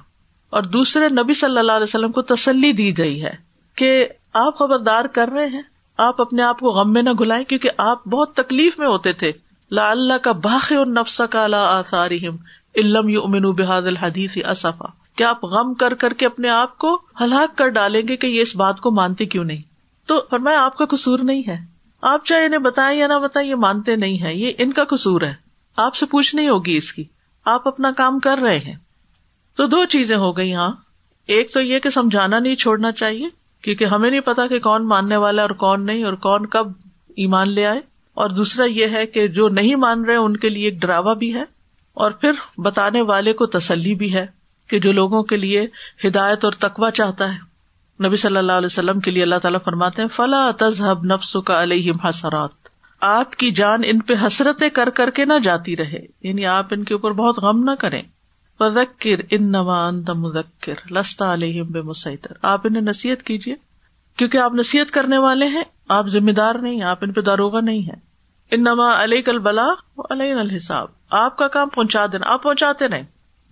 [0.49, 3.33] اور دوسرے، نبی صلی اللہ علیہ وسلم کو تسلی دی گئی ہے
[3.75, 5.61] کہ آپ خبردار کر رہے ہیں،
[5.97, 9.31] آپ اپنے آپ کو غم میں نہ گلائیں کیونکہ آپ بہت تکلیف میں ہوتے تھے۔
[9.71, 12.35] لا اللہ کا باخ اور نفس کا آثارہم۔
[12.77, 14.85] علم یو امین بحاد الحدیث اصفا
[15.15, 18.41] کیا آپ غم کر کر کے اپنے آپ کو ہلاک کر ڈالیں گے کہ یہ
[18.41, 19.61] اس بات کو مانتے کیوں نہیں؟
[20.07, 21.57] تو فرمایا، آپ کا قصور نہیں ہے۔
[22.01, 25.21] آپ چاہے انہیں بتائیں یا نہ بتائیں، یہ مانتے نہیں ہے یہ ان کا قصور
[25.21, 25.33] ہے۔
[25.77, 27.03] آپ سے پوچھ نہیں ہوگی اس کی۔
[27.45, 28.75] آپ اپنا کام کر رہے ہیں۔
[29.57, 30.71] تو دو چیزیں ہو گئی یہاں
[31.27, 33.27] ایک تو یہ کہ سمجھانا نہیں چھوڑنا چاہیے،
[33.61, 36.67] کیونکہ ہمیں نہیں پتا کہ کون ماننے والا اور کون نہیں اور کون کب
[37.15, 37.81] ایمان لے آئے۔
[38.13, 41.35] اور دوسرا یہ ہے کہ جو نہیں مان رہے، ان کے لیے ایک ڈراوا بھی
[41.35, 41.56] ہے۔
[41.97, 44.25] اور پھر بتانے والے کو تسلی بھی ہے
[44.67, 45.67] کہ جو لوگوں کے لیے
[46.07, 47.37] ہدایت اور تقوا چاہتا ہے،
[48.07, 51.63] نبی صلی اللہ علیہ وسلم کے لیے اللہ تعالیٰ فرماتے ہیں فلاں تذہب نفس کا
[51.63, 52.49] علیہ حسرات۔
[53.01, 56.83] آپ کی جان ان پہ حسرتیں کر کر کے نہ جاتی رہے یعنی آپ ان
[56.83, 58.01] کے اوپر بہت غم نہ کریں۔
[58.59, 63.55] مذکر ان نواز مذکر لستا علیہ بے مسیطر آپ انہیں نصیحت کیجیے
[64.15, 67.81] کیونکہ آپ نصیحت کرنے والے ہیں، آپ ذمہ دار نہیں، آپ ان پہ داروغ نہیں
[67.81, 67.99] ہے
[68.51, 69.67] ان نما علیہ کل بلا
[70.09, 73.03] علیہ الحساب۔ آپ کا کام پہنچا دینا۔ آپ پہنچاتے رہے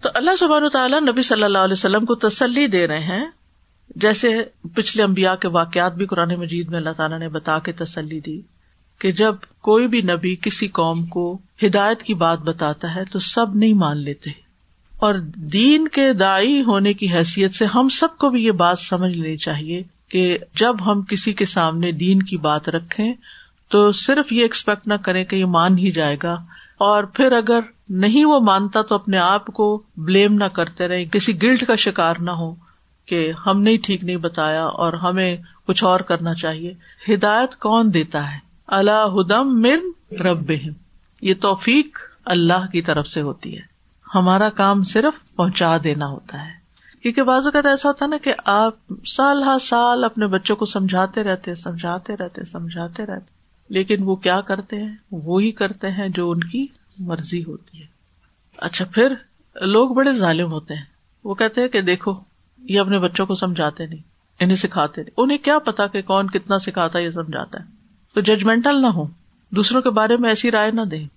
[0.02, 3.26] تو اللہ سبحان تعالیٰ نبی صلی اللہ علیہ وسلم کو تسلی دے رہے ہیں۔
[3.96, 4.44] جیسے
[4.76, 8.41] پچھلے امبیا کے واقعات بھی قرآن مجید میں اللہ تعالیٰ نے بتا کے تسلی دی
[9.00, 13.56] کہ جب کوئی بھی نبی کسی قوم کو ہدایت کی بات بتاتا ہے تو سب
[13.56, 14.30] نہیں مان لیتے۔
[14.98, 19.18] اور دین کے دائی ہونے کی حیثیت سے ہم سب کو بھی یہ بات سمجھ
[19.18, 23.13] لینی چاہیے کہ جب ہم کسی کے سامنے دین کی بات رکھیں
[23.70, 26.36] تو صرف یہ ایکسپیکٹ نہ کریں کہ یہ مان ہی جائے گا۔
[26.78, 27.60] اور پھر اگر
[27.90, 32.16] نہیں وہ مانتا تو اپنے آپ کو بلیم نہ کرتے رہے، کسی گلٹ کا شکار
[32.20, 32.56] نہ ہو
[33.06, 36.74] کہ ہم نے ٹھیک نہیں بتایا اور ہمیں کچھ اور کرنا چاہیے۔
[37.14, 40.52] ہدایت کون دیتا ہے؟ اللہ ہدم مر رب
[41.22, 43.62] یہ توفیق اللہ کی طرف سے ہوتی ہے۔
[44.16, 46.66] ہمارا کام صرف پہنچا دینا ہوتا ہے۔
[47.04, 48.74] کیونکہ بعض اوقات ایسا ہوتا نا کہ آپ
[49.08, 53.35] سال ہر سال اپنے بچوں کو سمجھاتے رہتے سمجھاتے رہتے سمجھاتے رہتے۔
[53.69, 56.67] لیکن وہ کیا کرتے ہیں؟ وہی کرتے ہیں جو ان کی
[56.99, 57.88] مرضی ہوتی ہے۔
[58.58, 59.13] اچھا پھر
[59.62, 60.84] لوگ بڑے ظالم ہوتے ہیں۔
[61.23, 62.13] وہ کہتے ہیں کہ دیکھو،
[62.58, 63.99] یہ اپنے بچوں کو سمجھاتے نہیں،
[64.39, 67.65] انہیں سکھاتے نہیں۔ انہیں کیا پتا کہ کون کتنا سکھاتا ہے، یہ سمجھاتا ہے۔
[68.13, 69.06] تو ججمنٹل نہ ہو
[69.49, 71.08] دوسروں کے بارے میں ایسی رائے نہ دیں۔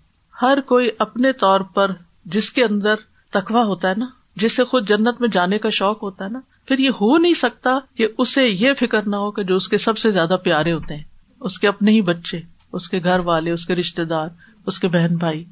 [0.43, 1.91] ہر کوئی اپنے طور پر
[2.25, 2.95] جس کے اندر
[3.31, 4.07] تخوا ہوتا ہے نا
[4.37, 7.35] جس سے خود جنت میں جانے کا شوق ہوتا ہے نا، پھر یہ ہو نہیں
[7.35, 10.73] سکتا کہ اسے یہ فکر نہ ہو کہ جو اس کے سب سے زیادہ پیارے
[10.73, 11.05] ہوتے ہیں۔
[11.41, 12.41] اس کے اپنے ہی بچے،
[12.73, 14.29] اس کے گھر والے، اس کے رشتے دار،
[14.67, 15.45] اس کے بہن بھائی،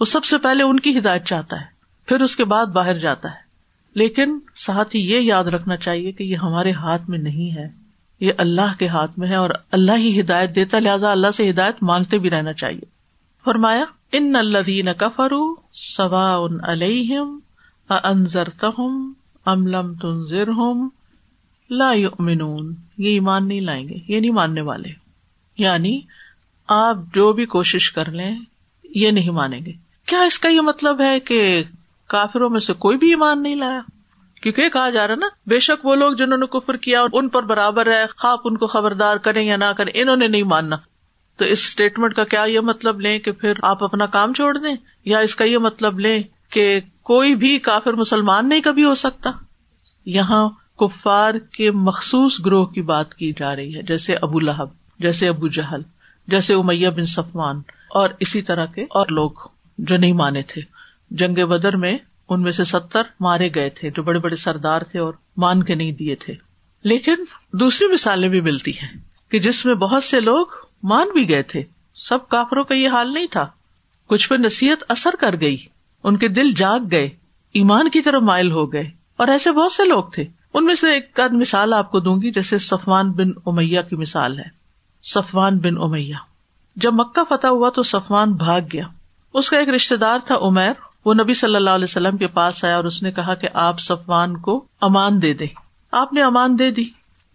[0.00, 1.66] وہ سب سے پہلے ان کی ہدایت چاہتا ہے،
[2.06, 3.48] پھر اس کے بعد باہر جاتا ہے۔
[3.94, 7.68] لیکن ساتھ ہی یہ یاد رکھنا چاہیے کہ یہ ہمارے ہاتھ میں نہیں ہے،
[8.20, 11.76] یہ اللہ کے ہاتھ میں ہے اور اللہ ہی ہدایت دیتا لہٰذا اللہ سے ہدایت
[11.82, 12.84] مانگتے بھی رہنا چاہیے۔
[13.44, 17.38] فرمایا، ان الدین کفرو سوا ان علیہم
[17.88, 19.12] انضر تہم
[19.46, 20.48] املم تنظر
[21.70, 25.07] لا یؤمنون۔ یہ ایمان نہیں لائیں گے، یہ نہیں ماننے والے۔
[25.58, 26.00] یعنی
[26.66, 28.36] آپ جو بھی کوشش کر لیں،
[28.84, 29.72] یہ نہیں مانیں گے۔
[30.06, 31.62] کیا اس کا یہ مطلب ہے کہ
[32.08, 33.80] کافروں میں سے کوئی بھی ایمان نہیں لایا؟
[34.42, 37.28] کیونکہ یہ کہا جا رہا نا، بے شک وہ لوگ جنہوں نے کفر کیا ان
[37.28, 40.76] پر برابر ہے، خواب ان کو خبردار کریں یا نہ کریں، انہوں نے نہیں ماننا۔
[41.36, 44.74] تو اس اسٹیٹمنٹ کا کیا یہ مطلب لیں کہ پھر آپ اپنا کام چھوڑ دیں؟
[45.04, 49.30] یا اس کا یہ مطلب لیں کہ کوئی بھی کافر مسلمان نہیں کبھی ہو سکتا؟
[50.04, 55.28] یہاں کفار کے مخصوص گروہ کی بات کی جا رہی ہے، جیسے ابو لہب۔ جیسے
[55.28, 55.82] ابو جہل،
[56.26, 57.56] جیسے امیہ بن سفمان
[57.90, 59.30] اور اسی طرح کے اور لوگ
[59.78, 60.62] جو نہیں مانے تھے۔
[61.10, 64.98] جنگ بدر میں ان میں سے ستر مارے گئے تھے جو بڑے بڑے سردار تھے
[64.98, 66.34] اور مان کے نہیں دیے تھے۔
[66.82, 67.14] لیکن
[67.52, 68.98] دوسری مثالیں بھی ملتی ہیں
[69.30, 70.46] کہ جس میں بہت سے لوگ
[70.82, 71.62] مان بھی گئے تھے۔
[71.94, 73.46] سب کافروں کا یہ حال نہیں تھا۔
[74.06, 75.56] کچھ پہ نصیحت اثر کر گئی۔
[76.04, 77.08] ان کے دل جاگ گئے۔
[77.52, 80.92] ایمان کی طرف مائل ہو گئے۔ اور ایسے بہت سے لوگ تھے۔ ان میں سے
[80.92, 84.57] ایک آدھ مثال آپ کو دوں گی جیسے سفوان بن امیا کی مثال ہے۔
[85.14, 86.16] سفوان بن امیا
[86.76, 88.84] جب مکہ فتح ہوا تو صفوان بھاگ گیا۔
[89.34, 90.72] اس کا ایک رشتے دار تھا عمیر۔
[91.04, 93.80] وہ نبی صلی اللہ علیہ وسلم کے پاس آیا اور اس نے کہا کہ آپ
[93.80, 95.46] صفوان کو امان دے دیں۔
[95.92, 96.84] آپ نے امان دے دی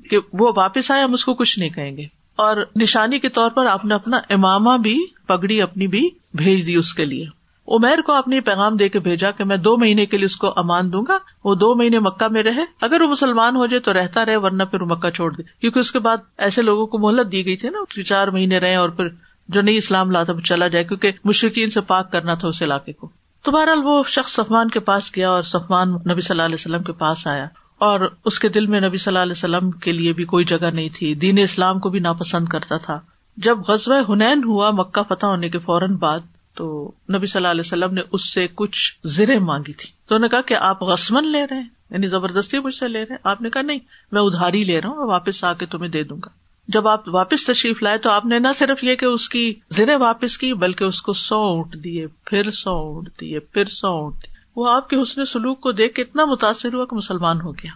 [0.09, 2.03] کہ وہ واپس آئے، ہم اس کو کچھ نہیں کہیں گے۔
[2.35, 6.75] اور نشانی کے طور پر آپ نے اپنا اماما بھی، پگڑی اپنی بھی بھیج دی
[6.75, 7.25] اس کے لیے۔
[7.67, 10.35] عمیر کو آپ نے پیغام دے کے بھیجا کہ میں دو مہینے کے لیے اس
[10.35, 13.79] کو امان دوں گا، وہ دو مہینے مکہ میں رہے۔ اگر وہ مسلمان ہو جائے
[13.79, 16.87] تو رہتا رہے، ورنہ پھر وہ مکہ چھوڑ دے۔ کیونکہ اس کے بعد ایسے لوگوں
[16.87, 19.07] کو مہلت دی گئی تھی نا چار مہینے رہے اور پھر
[19.47, 23.09] جو نہیں اسلام لاتا چلا جائے، کیونکہ مشرقین سے پاک کرنا تھا اس علاقے کو۔
[23.43, 26.83] تو بہرحال وہ شخص سفمان کے پاس گیا اور سفمان نبی صلی اللہ علیہ وسلم
[26.83, 27.45] کے پاس آیا۔
[27.77, 30.71] اور اس کے دل میں نبی صلی اللہ علیہ وسلم کے لیے بھی کوئی جگہ
[30.73, 32.99] نہیں تھی۔ دین اسلام کو بھی ناپسند کرتا تھا۔
[33.37, 36.19] جب غزوہ ہنین ہوا، مکہ فتح ہونے کے فوراً بعد
[36.55, 40.29] تو نبی صلی اللہ علیہ وسلم نے اس سے کچھ زرے مانگی تھی۔ تو انہوں
[40.29, 43.17] نے کہا کہ آپ غسمن لے رہے ہیں یعنی زبردستی مجھ سے لے رہے ہیں۔
[43.23, 43.79] آپ نے کہا نہیں،
[44.11, 46.29] میں ادھاری لے رہا ہوں اور واپس آ کے تمہیں دے دوں گا۔
[46.67, 49.95] جب آپ واپس تشریف لائے تو آپ نے نہ صرف یہ کہ اس کی زرے
[49.95, 54.15] واپس کی، بلکہ اس کو سو اونٹ دیے، پھر سو اونٹ دیے، پھر سو اونٹ
[54.15, 57.51] دیے۔ وہ آپ کے حسن سلوک کو دیکھ کے اتنا متاثر ہوا کہ مسلمان ہو
[57.51, 57.71] گیا۔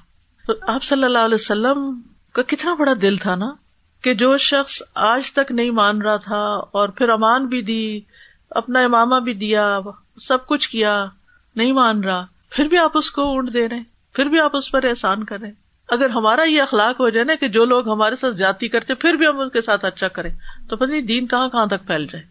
[0.47, 2.01] تو آپ صلی اللہ علیہ وسلم
[2.33, 3.51] کا کتنا بڑا دل تھا نا،
[4.01, 7.99] کہ جو شخص آج تک نہیں مان رہا تھا اور پھر امان بھی دی
[8.49, 9.79] اپنا اماما بھی دیا،
[10.17, 11.05] سب کچھ کیا،
[11.55, 13.79] نہیں مان رہا، پھر بھی آپ اس کو اونٹ دے رہے
[14.13, 15.51] پھر بھی آپ اس پر احسان کر رہے
[15.87, 19.13] اگر ہمارا یہ اخلاق ہو جائے نا کہ جو لوگ ہمارے ساتھ زیادتی کرتے پھر
[19.13, 20.29] بھی ہم ان کے ساتھ اچھا کریں۔
[20.69, 22.23] تو پتہ دین کہاں کہاں تک پھیل جائے۔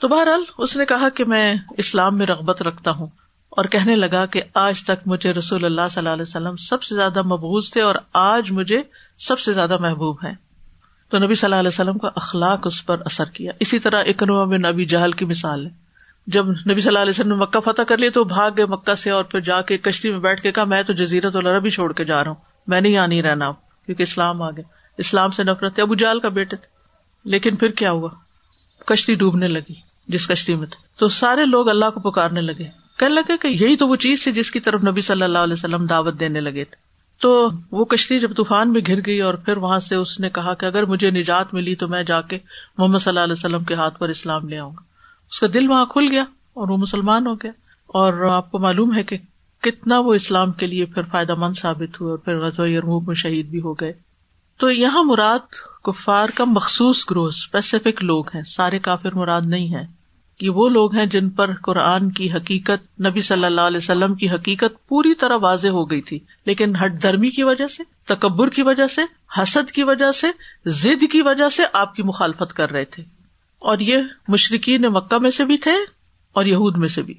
[0.00, 3.06] تو بہرحال اس نے کہا کہ میں اسلام میں رغبت رکھتا ہوں
[3.50, 6.94] اور کہنے لگا کہ آج تک مجھے رسول اللہ صلی اللہ علیہ وسلم سب سے
[6.94, 8.82] زیادہ مبوض تھے اور آج مجھے
[9.18, 10.32] سب سے زیادہ محبوب ہے
[11.12, 14.44] تو نبی صلی اللہ علیہ وسلم کا اخلاق اس پر اثر کیا۔ اسی طرح اکنوا
[14.44, 15.70] میں نبی جہل کی مثال ہے۔
[16.26, 18.94] جب نبی صلی اللہ علیہ وسلم نے مکہ فتح کر لیا تو بھاگ گئے مکہ
[18.94, 21.70] سے اور پھر جا کے کشتی میں بیٹھ کے کہا، میں تو جزیرت العرب ہی
[21.70, 24.64] چھوڑ کے جا رہا ہوں۔ میں نہیں یہاں نہیں رہنا کیونکہ اسلام آ گیا۔
[24.98, 26.66] اسلام سے نفرت ابو جال کا بیٹے تھے۔
[27.24, 28.08] لیکن پھر کیا ہوا؟
[28.86, 29.74] کشتی ڈوبنے لگی،
[30.08, 32.64] جس کشتی میں تھے۔ تو سارے لوگ اللہ کو پکارنے لگے۔
[32.98, 35.52] کہنے لگے کہ یہی تو وہ چیز تھی جس کی طرف نبی صلی اللہ علیہ
[35.52, 36.91] وسلم دعوت دینے لگے تھے۔
[37.22, 40.54] تو وہ کشتی جب طوفان میں گر گئی اور پھر وہاں سے اس نے کہا
[40.54, 42.38] کہ اگر مجھے نجات ملی تو میں جا کے
[42.78, 44.80] محمد صلی اللہ علیہ وسلم کے ہاتھ پر اسلام لے آؤں گا۔
[45.30, 46.22] اس کا دل وہاں کھل گیا
[46.54, 47.50] اور وہ مسلمان ہو گیا۔
[47.86, 49.18] اور آپ کو معلوم ہے کہ
[49.60, 53.14] کتنا وہ اسلام کے لیے پھر فائدہ مند ثابت ہوئے اور پھر غزوہ یرموک میں
[53.14, 53.92] شہید بھی ہو گئے۔
[54.58, 55.52] تو یہاں مراد
[55.84, 60.01] کفار کا مخصوص گروہ اسپیسیفک لوگ ہیں، سارے کافر مراد نہیں ہے
[60.42, 64.30] یہ وہ لوگ ہیں جن پر قرآن کی حقیقت، نبی صلی اللہ علیہ وسلم کی
[64.30, 68.62] حقیقت پوری طرح واضح ہو گئی تھی۔ لیکن ہٹ دھرمی کی وجہ سے، تکبر کی
[68.62, 69.02] وجہ سے،
[69.42, 70.26] حسد کی وجہ سے،
[70.66, 73.02] ضد کی وجہ سے آپ کی مخالفت کر رہے تھے۔
[73.58, 73.96] اور یہ
[74.28, 75.74] مشرقین مکہ میں سے بھی تھے
[76.32, 77.14] اور یہود میں سے بھی۔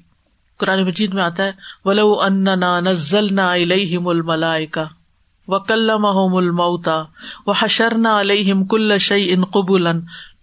[0.58, 1.52] قرآن مجید میں آتا ہے،
[1.84, 2.44] ولو ان
[2.84, 4.84] نزل نہ الم الملائکا
[5.48, 6.06] و کلم
[8.06, 9.44] علیہم کل شعی ان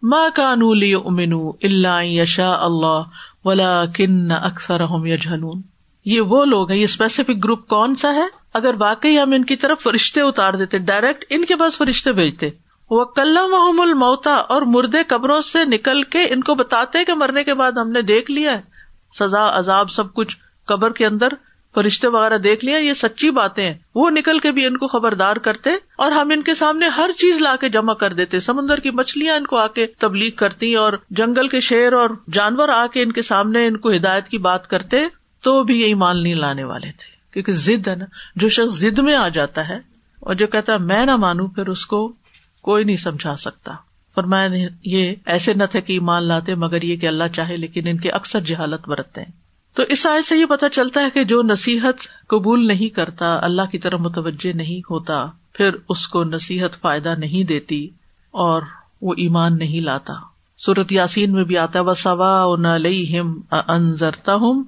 [0.04, 1.34] قبول ماں کا نولی امین
[1.64, 3.02] اللہ یشا اللہ
[3.46, 4.82] ولا کن اکثر
[6.06, 9.56] یہ وہ لوگ ہیں، یہ اسپیسیفک گروپ کون سا ہے؟ اگر واقعی ہم ان کی
[9.56, 12.50] طرف فرشتے اتار دیتے ڈائریکٹ ان کے پاس فرشتے بھیجتے.
[12.90, 17.54] وہ کلم الموتا اور مردے قبروں سے نکل کے ان کو بتاتے کہ مرنے کے
[17.54, 18.62] بعد ہم نے دیکھ لیا ہے،
[19.20, 20.38] سزا، عذاب، سب کچھ
[20.68, 21.28] قبر کے اندر
[21.76, 25.36] فرشتے وغیرہ دیکھ لیا، یہ سچی باتیں ہیں۔ وہ نکل کے بھی ان کو خبردار
[25.36, 28.90] کرتے اور ہم ان کے سامنے ہر چیز لا کے جمع کر دیتے۔ سمندر کی
[28.90, 33.02] مچھلیاں ان کو آ کے تبلیغ کرتی اور جنگل کے شیر اور جانور آ کے
[33.02, 34.98] ان کے سامنے ان کو ہدایت کی بات کرتے،
[35.44, 38.06] تو بھی یہ مان نہیں لانے والے تھے۔ کیونکہ ضد ہے نا،
[38.36, 39.78] جو شخص ضد میں آ جاتا ہے
[40.20, 42.14] اور جو کہتا ہے، میں نہ مانوں، پھر اس کو
[42.62, 43.72] کوئی نہیں سمجھا سکتا۔
[44.16, 44.50] پر میں
[44.86, 48.10] یہ ایسے نہ تھے کہ ایمان لاتے مگر یہ کہ اللہ چاہے، لیکن ان کے
[48.10, 49.41] اکثر جہالت برتتے ہیں۔
[49.74, 53.62] تو اس آئے سے یہ پتا چلتا ہے کہ جو نصیحت قبول نہیں کرتا، اللہ
[53.72, 57.86] کی طرف متوجہ نہیں ہوتا، پھر اس کو نصیحت فائدہ نہیں دیتی
[58.32, 58.62] اور
[59.02, 60.14] وہ ایمان نہیں لاتا۔
[60.58, 62.44] سورت یاسین میں بھی آتا ہے سوا
[63.68, 64.64] انضرتا ہوں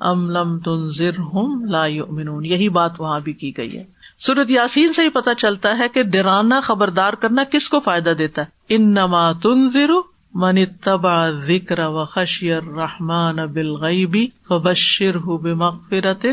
[0.00, 3.84] ام لم تنظر ہوں لا یؤمنون یہی بات وہاں بھی کی گئی ہے۔
[4.18, 8.42] سورت یاسین سے ہی پتا چلتا ہے کہ ڈرانا، خبردار کرنا کس کو فائدہ دیتا
[8.42, 9.90] ہے؟ ان نما تنظر
[10.34, 16.26] من تبا ذکر و خشیر رحمان بالغیبی و بشر بمغفرت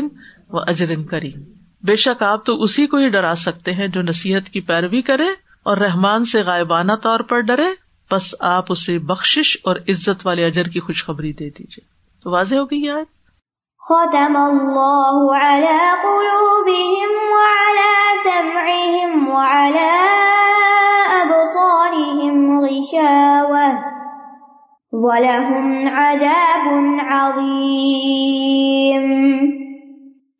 [0.50, 1.42] و اجرن کریم۔
[1.86, 5.28] بے شک آپ تو اسی کو ہی ڈرا سکتے ہیں جو نصیحت کی پیروی کرے
[5.62, 10.68] اور رحمان سے غائبانہ طور پر ڈرے۔ بس آپ اسے بخش اور عزت والے اجر
[10.68, 11.84] کی خوشخبری دے دیجیے
[12.24, 13.04] تو واضح ہوگی یہ آج
[13.82, 20.45] ختم اللہ على قلوبهم وعلى سمعهم وعلى
[22.70, 23.96] ابصارهم غشاوة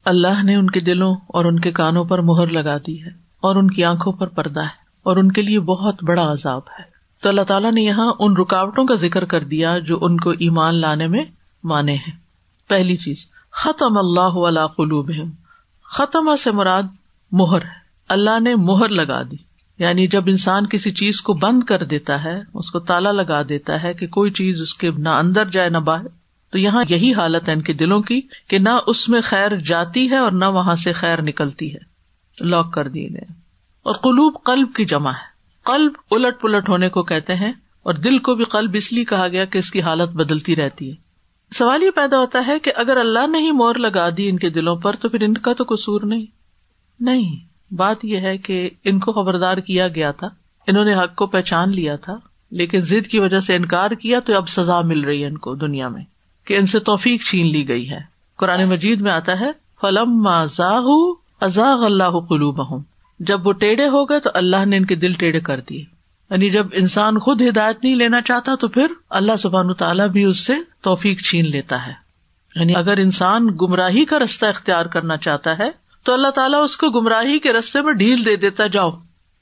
[0.04, 3.08] اللہ نے ان کے دلوں اور ان کے کانوں پر مہر لگا دی ہے
[3.42, 6.84] اور ان کی آنکھوں پر پردہ ہے اور ان کے لیے بہت بڑا عذاب ہے۔
[7.22, 10.74] تو اللہ تعالیٰ نے یہاں ان رکاوٹوں کا ذکر کر دیا جو ان کو ایمان
[10.74, 11.24] لانے میں
[11.64, 12.12] مانے ہیں۔
[12.68, 13.16] پہلی چیز،
[13.52, 15.10] ختم اللہ علیہ قلوب
[15.84, 16.82] ختم سے مراد
[17.32, 21.82] مہر ہے۔ اللہ نے مہر لگا دی۔ یعنی جب انسان کسی چیز کو بند کر
[21.82, 25.44] دیتا ہے، اس کو تالا لگا دیتا ہے کہ کوئی چیز اس کے نہ اندر
[25.44, 26.08] جائے نہ باہر،
[26.52, 30.10] تو یہاں یہی حالت ہے ان کے دلوں کی کہ نہ اس میں خیر جاتی
[30.10, 31.96] ہے اور نہ وہاں سے خیر نکلتی ہے۔
[32.40, 33.32] لاک کر دیے گئے۔
[33.82, 38.18] اور قلوب قلب کی جمع ہے۔ قلب الٹ پلٹ ہونے کو کہتے ہیں اور دل
[38.18, 40.94] کو بھی قلب اس لیے کہا گیا کہ اس کی حالت بدلتی رہتی ہے۔
[41.54, 44.50] سوال یہ پیدا ہوتا ہے کہ اگر اللہ نے ہی مور لگا دی ان کے
[44.50, 46.26] دلوں پر، تو پھر ان کا تو قصور نہیں۔
[47.00, 50.28] نہیں۔ بات یہ ہے کہ ان کو خبردار کیا گیا تھا،
[50.66, 52.16] انہوں نے حق کو پہچان لیا تھا،
[52.50, 55.54] لیکن ضد کی وجہ سے انکار کیا تو اب سزا مل رہی ہے ان کو
[55.54, 56.04] دنیا میں
[56.44, 59.50] کہ ان سے توفیق چھین لی گئی ہے۔ قرآن مجید میں آتا ہے
[59.80, 60.28] فلم
[61.40, 62.82] ازاغ اللہ قلوب
[63.20, 65.84] جب وہ ٹیڑھے ہو گئے تو اللہ نے ان کے دل ٹیڑھے کر دیے۔
[66.30, 70.46] یعنی جب انسان خود ہدایت نہیں لینا چاہتا تو پھر اللہ سبحان تعالیٰ بھی اس
[70.46, 71.92] سے توفیق چھین لیتا ہے۔
[72.54, 75.70] یعنی اگر انسان گمراہی کا رستہ اختیار کرنا چاہتا ہے
[76.06, 78.90] تو اللہ تعالیٰ اس کو گمراہی کے رستے میں ڈھیل دے دیتا جاؤ،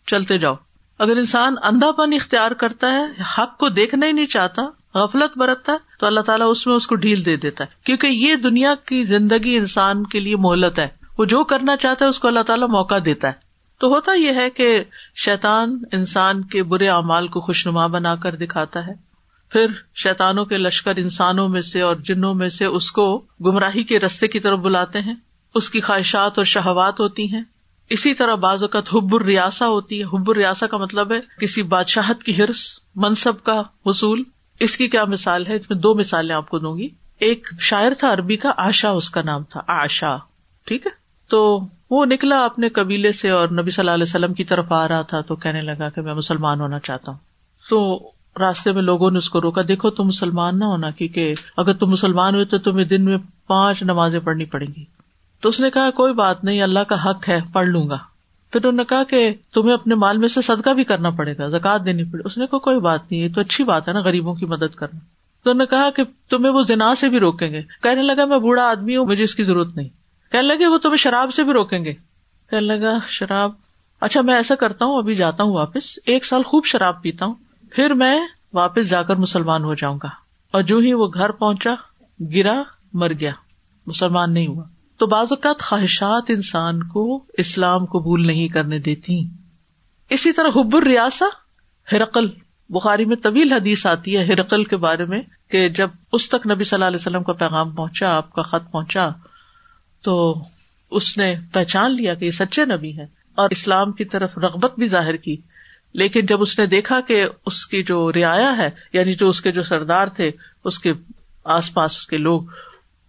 [0.07, 0.55] چلتے جاؤ۔
[0.99, 4.63] اگر انسان اندھا پن اختیار کرتا ہے، حق کو دیکھنا ہی نہیں چاہتا،
[4.95, 8.07] غفلت برتتا ہے، تو اللہ تعالیٰ اس میں اس کو ڈھیل دے دیتا ہے۔ کیونکہ
[8.07, 12.19] یہ دنیا کی زندگی انسان کے لیے مہلت ہے۔ وہ جو کرنا چاہتا ہے، اس
[12.19, 13.33] کو اللہ تعالیٰ موقع دیتا ہے۔
[13.81, 14.85] تو ہوتا یہ ہے کہ
[15.17, 18.93] شیطان انسان کے برے اعمال کو خوشنما بنا کر دکھاتا ہے۔
[19.51, 24.01] پھر شیتانوں کے لشکر انسانوں میں سے اور جنوں میں سے اس کو گمراہی کے
[24.01, 25.15] رستے کی طرف بلاتے ہیں۔
[25.55, 27.43] اس کی خواہشات اور شہوات ہوتی ہیں۔
[27.91, 32.23] اسی طرح بعض اوقات حب الریاسا ہوتی ہے۔ حب الریاسا کا مطلب ہے کسی بادشاہت
[32.23, 34.23] کی ہرس منصب کا حصول۔
[34.61, 36.89] اس کی کیا مثال ہے؟ اس میں دو مثالیں آپ کو دوں گی۔
[37.19, 40.17] ایک شاعر تھا عربی کا آشا اس کا نام تھا آشا
[40.67, 40.91] ٹھیک ہے؟
[41.29, 44.89] تو وہ نکلا اپنے قبیلے سے اور نبی صلی اللہ علیہ وسلم کی طرف آ
[44.89, 47.19] رہا تھا تو کہنے لگا کہ میں مسلمان ہونا چاہتا ہوں۔
[47.71, 47.99] تو
[48.41, 51.87] راستے میں لوگوں نے اس کو روکا، دیکھو تم مسلمان نہ ہونا کیونکہ اگر تم
[51.87, 54.94] مسلمان ہوئے تو تمہیں دن میں پانچ نمازیں پڑھنی پڑیں گی۔
[55.45, 57.99] تو اس نے کہا، کوئی بات نہیں، اللہ کا حق ہے، پڑھ لوں گا.
[58.51, 61.49] پھر انہوں نے کہا کہ تمہیں اپنے مال میں سے صدقہ بھی کرنا پڑے گا
[61.49, 64.01] زکات دینی پڑے اس نے کہا، کوئی بات نہیں، یہ تو اچھی بات ہے نا،
[64.01, 64.99] غریبوں کی مدد کرنا.
[65.45, 68.39] تو انہوں نے کہا کہ تمہیں وہ جنا سے بھی روکیں گے۔ کہنے لگا، میں
[68.39, 69.89] بوڑھا آدمی ہوں، مجھے اس کی ضرورت نہیں.
[70.33, 71.93] کہنے لگے، وہ تمہیں شراب سے بھی روکیں گے.
[72.51, 73.51] کہنے لگا، شراب؟
[74.01, 77.35] اچھا میں ایسا کرتا ہوں، ابھی جاتا ہوں واپس، ایک سال خوب شراب پیتا ہوں،
[77.71, 78.21] پھر میں
[78.53, 80.09] واپس جا کر مسلمان ہو جاؤں گا.
[80.51, 81.75] اور جو ہی وہ گھر پہنچا،
[82.21, 83.33] گرا، مر گیا۔
[83.87, 84.65] مسلمان نہیں ہوا۔
[84.97, 89.23] تو بعض اوقات خواہشات انسان کو اسلام قبول نہیں کرنے دیتی۔
[90.11, 91.25] اسی طرح حب الریاسا
[91.93, 92.27] ہرقل،
[92.69, 96.65] بخاری میں طویل حدیث آتی ہے ہرقل کے بارے میں کہ جب اس تک نبی
[96.65, 99.09] صلی اللہ علیہ وسلم کا پیغام پہنچا، آپ کا خط پہنچا،
[100.03, 100.35] تو
[100.91, 103.05] اس نے پہچان لیا کہ یہ سچے نبی ہے
[103.35, 105.37] اور اسلام کی طرف رغبت بھی ظاہر کی۔
[105.95, 109.53] لیکن جب اس نے دیکھا کہ اس کی جو رعایا ہے یعنی جو اس کے
[109.53, 110.31] جو سردار تھے،
[110.65, 110.93] اس کے
[111.45, 112.43] آس پاس کے لوگ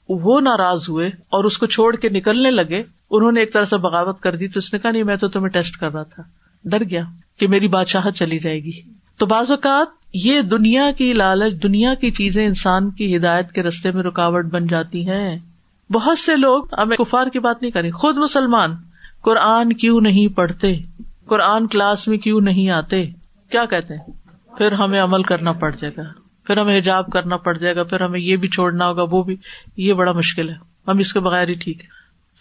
[0.09, 3.77] وہ ناراض ہوئے اور اس کو چھوڑ کے نکلنے لگے، انہوں نے ایک طرح سے
[3.77, 6.23] بغاوت کر دی تو اس نے کہا، نہیں، میں تو تمہیں ٹیسٹ کر رہا تھا۔
[6.65, 7.03] ڈر گیا
[7.39, 8.81] کہ میری بادشاہ چلی جائے گی۔
[9.17, 13.91] تو بعض اوقات یہ دنیا کی لالچ، دنیا کی چیزیں انسان کی ہدایت کے رستے
[13.91, 15.37] میں رکاوٹ بن جاتی ہیں۔
[15.89, 18.75] بہت سے لوگ ہمیں کفار کی بات نہیں کریں، خود مسلمان،
[19.21, 20.77] قرآن کیوں نہیں پڑھتے؟
[21.25, 23.05] قرآن کلاس میں کیوں نہیں آتے؟
[23.49, 24.03] کیا کہتے ہیں؟
[24.57, 28.01] پھر ہمیں عمل کرنا پڑ جائے گا۔ پھر ہمیں حجاب کرنا پڑ جائے گا، پھر
[28.01, 29.35] ہمیں یہ بھی چھوڑنا ہوگا، وہ بھی،
[29.77, 30.55] یہ بڑا مشکل ہے۔
[30.87, 31.87] ہم اس کے بغیر ہی ٹھیک ہے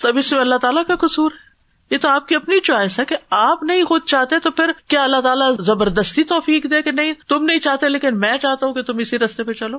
[0.03, 1.55] تو اب اس میں اللہ تعالیٰ کا قصور ہے۔
[1.91, 5.05] یہ تو آپ کی اپنی چوائس ہے کہ آپ نہیں خود چاہتے تو پھر کیا
[5.05, 8.83] اللہ تعالیٰ زبردستی توفیق دے کہ نہیں، تم نہیں چاہتے لیکن میں چاہتا ہوں کہ
[8.83, 9.79] تم اسی رستے پہ چلو۔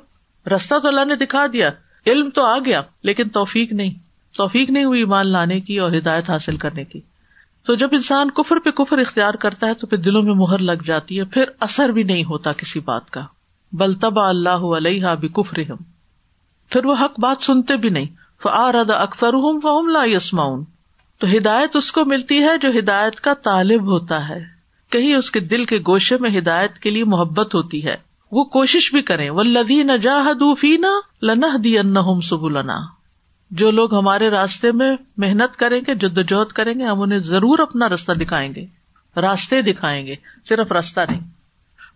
[0.56, 1.70] رستہ تو اللہ نے دکھا دیا۔
[2.08, 3.94] علم تو آ گیا، لیکن توفیق نہیں۔
[4.38, 7.02] توفیق نہیں ہوئی ایمان لانے کی اور ہدایت حاصل کرنے کی۔
[7.66, 10.84] تو جب انسان کفر پہ کفر اختیار کرتا ہے تو پھر دلوں میں مہر لگ
[10.86, 13.22] جاتی ہے، پھر اثر بھی نہیں ہوتا کسی بات کا۔
[13.72, 15.60] بلتبا اللہ علیہ بکفر
[16.70, 18.06] پھر وہ حق بات سنتے بھی نہیں۔
[18.44, 19.32] فعارد اکثر
[19.64, 20.04] فہم لا
[21.20, 24.46] تو ہدایت اس کو ملتی ہے جو ہدایت کا طالب ہوتا ہے۔
[24.90, 27.96] کہیں اس کے دل کے گوشے میں ہدایت کے لیے محبت ہوتی ہے۔
[28.32, 32.78] وہ کوشش بھی کریں۔ وہ لدی نہ جاہدینا لنح دی ان سبلنا۔
[33.52, 37.90] جو لوگ ہمارے راستے میں محنت کریں گے، جدوجہد کریں گے، ہم انہیں ضرور اپنا
[37.90, 38.66] رستہ دکھائیں گے۔
[39.22, 40.16] راستے دکھائیں گے،
[40.50, 41.35] صرف راستہ نہیں۔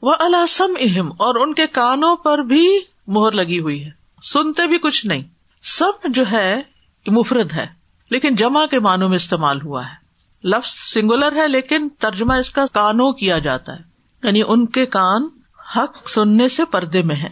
[0.01, 3.89] وہ الاسم اہم اور ان کے کانوں پر بھی مہر لگی ہوئی ہے۔
[4.23, 5.23] سنتے بھی کچھ نہیں۔
[5.61, 6.61] سب جو ہے
[7.07, 7.67] مفرد ہے،
[8.11, 10.09] لیکن جمع کے معنوں میں استعمال ہوا ہے۔
[10.43, 13.83] لفظ سنگولر ہے، لیکن ترجمہ اس کا کانوں کیا جاتا ہے۔
[14.23, 15.27] یعنی ان کے کان
[15.75, 17.29] حق سننے سے پردے میں ہے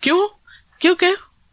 [0.00, 0.28] کیوں؟
[0.80, 1.06] کیونکہ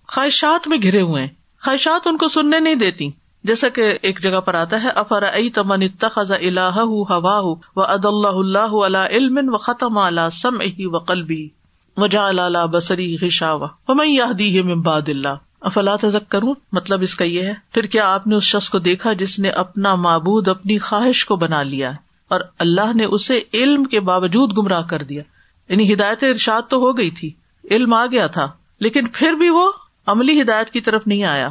[0.07, 1.29] خواہشات میں گھرے ہوئے ہیں۔
[1.63, 3.11] خواہشات ان کو سننے نہیں دیتی۔
[3.45, 5.23] جیسا کہ ایک جگہ پر آتا ہے افر
[5.53, 7.39] تمن اتخذ الہ ہوا
[7.75, 11.49] و اد اللہ اللہ علیہ علم و ختم اللہ سم ہی و قلبی
[11.97, 17.15] وجا اللہ بسری غشا و میں یہ دی ممباد اللہ افلا تذک کروں مطلب اس
[17.15, 20.47] کا یہ ہے، پھر کیا آپ نے اس شخص کو دیکھا جس نے اپنا معبود،
[20.47, 21.91] اپنی خواہش کو بنا لیا
[22.27, 25.23] اور اللہ نے اسے علم کے باوجود گمراہ کر دیا۔
[25.69, 27.31] یعنی ہدایت ارشاد تو ہو گئی تھی،
[27.71, 28.47] علم آ گیا تھا،
[28.79, 29.71] لیکن پھر بھی وہ
[30.05, 31.49] عملی ہدایت کی طرف نہیں آیا۔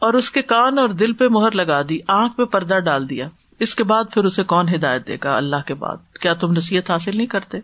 [0.00, 3.28] اور اس کے کان اور دل پہ مہر لگا دی، آنکھ پہ پردہ ڈال دیا۔
[3.58, 6.90] اس کے بعد پھر اسے کون ہدایت دے گا؟ اللہ کے بعد۔ کیا تم نصیحت
[6.90, 7.58] حاصل نہیں کرتے؟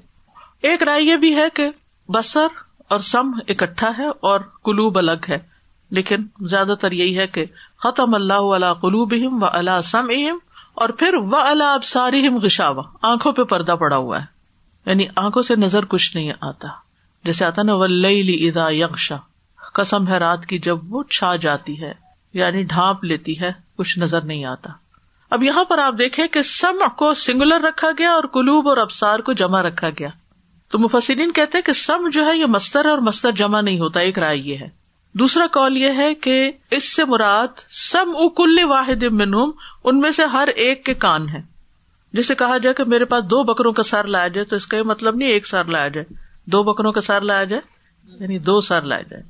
[0.63, 1.71] ایک رائے یہ بھی ہے کہ
[2.09, 2.47] بسر
[2.89, 5.57] اور سم اکٹھا ہے اور قلوب الگ ہے۔
[5.91, 7.45] لیکن زیادہ تر یہی ہے کہ
[7.79, 10.39] ختم اللہ علیہ قلوب و اللہ سم اہم
[10.75, 14.25] اور پھر و اللہ اب ساری گشاوا آنکھوں پہ پردہ پڑا ہوا ہے۔
[14.87, 16.69] یعنی آنکھوں سے نظر کچھ نہیں آتا۔
[17.25, 19.17] جیسے آتا نا ولی ادا یکشا
[19.75, 22.06] قسم ہے رات کی جب وہ چھا جاتی ہے۔
[22.37, 24.71] یعنی ڈھانپ لیتی ہے، کچھ نظر نہیں آتا۔
[25.31, 29.19] اب یہاں پر آپ دیکھیں کہ سم کو سنگولر رکھا گیا اور کلوب اور ابسار
[29.19, 30.09] کو جمع رکھا گیا۔
[30.69, 34.01] تو مفسرین کہتے کہ سم جو ہے یہ مستر ہے اور مستر جمع نہیں ہوتا،
[34.01, 34.69] ایک رائے یہ ہے۔
[35.13, 39.51] دوسرا کال یہ ہے کہ اس سے مراد سم اکل واحد منہم،
[39.85, 41.41] ان میں سے ہر ایک کے کان ہے
[42.13, 44.77] جسے کہا جائے کہ میرے پاس دو بکروں کا سر لایا جائے، تو اس کا
[44.77, 46.15] یہ مطلب نہیں ایک سر لایا جائے،
[46.45, 47.63] دو بکروں کا سر لایا جائے
[48.21, 49.23] یعنی دو سر لایا جائے۔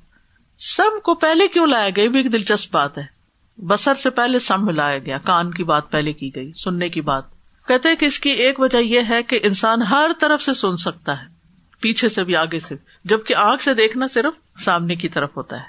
[0.59, 3.05] سم کو پہلے کیوں لایا گیا؟ بھی ایک دلچسپ بات ہے۔
[3.59, 7.25] بسر سے پہلے سم لایا گیا۔ کان کی بات پہلے کی گئی، سننے کی بات۔
[7.69, 11.21] کہتے کہ اس کی ایک وجہ یہ ہے کہ انسان ہر طرف سے سن سکتا
[11.21, 11.27] ہے،
[11.81, 15.65] پیچھے سے بھی آگے سے، جبکہ آنکھ سے دیکھنا صرف سامنے کی طرف ہوتا ہے۔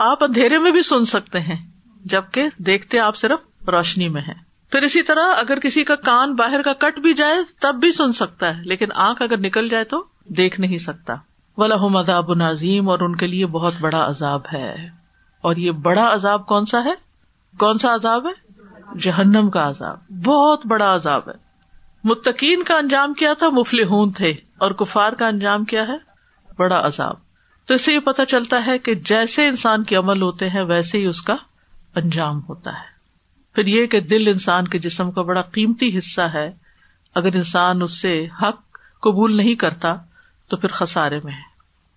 [0.00, 1.70] آپ اندھیرے میں بھی سن سکتے ہیں،
[2.04, 4.34] جبکہ دیکھتے آپ صرف روشنی میں ہے
[4.70, 8.12] پھر اسی طرح اگر کسی کا کان باہر کا کٹ بھی جائے، تب بھی سن
[8.12, 11.14] سکتا ہے، لیکن آنکھ اگر نکل جائے تو دیکھ نہیں سکتا۔
[11.56, 14.74] ولہم عذاب نظیم اور ان کے لیے بہت بڑا عذاب ہے۔
[15.40, 16.94] اور یہ بڑا عذاب کون سا ہے؟
[17.58, 18.52] کون سا عذاب ہے؟
[18.98, 21.34] جہنم کا عذاب۔ بہت بڑا عذاب ہے۔
[22.04, 25.96] متقین کا انجام کیا تھا؟ مفلحون تھے۔ اور کفار کا انجام کیا ہے؟
[26.58, 27.14] بڑا عذاب۔
[27.66, 30.98] تو اس سے یہ پتا چلتا ہے کہ جیسے انسان کے عمل ہوتے ہیں، ویسے
[30.98, 31.36] ہی اس کا
[31.94, 32.92] انجام ہوتا ہے۔
[33.54, 36.52] پھر یہ کہ دل انسان کے جسم کا بڑا قیمتی حصہ ہے۔
[37.14, 40.11] اگر انسان اس سے حق قبول نہیں کرتا
[40.52, 41.42] تو پھر خسارے میں ہے۔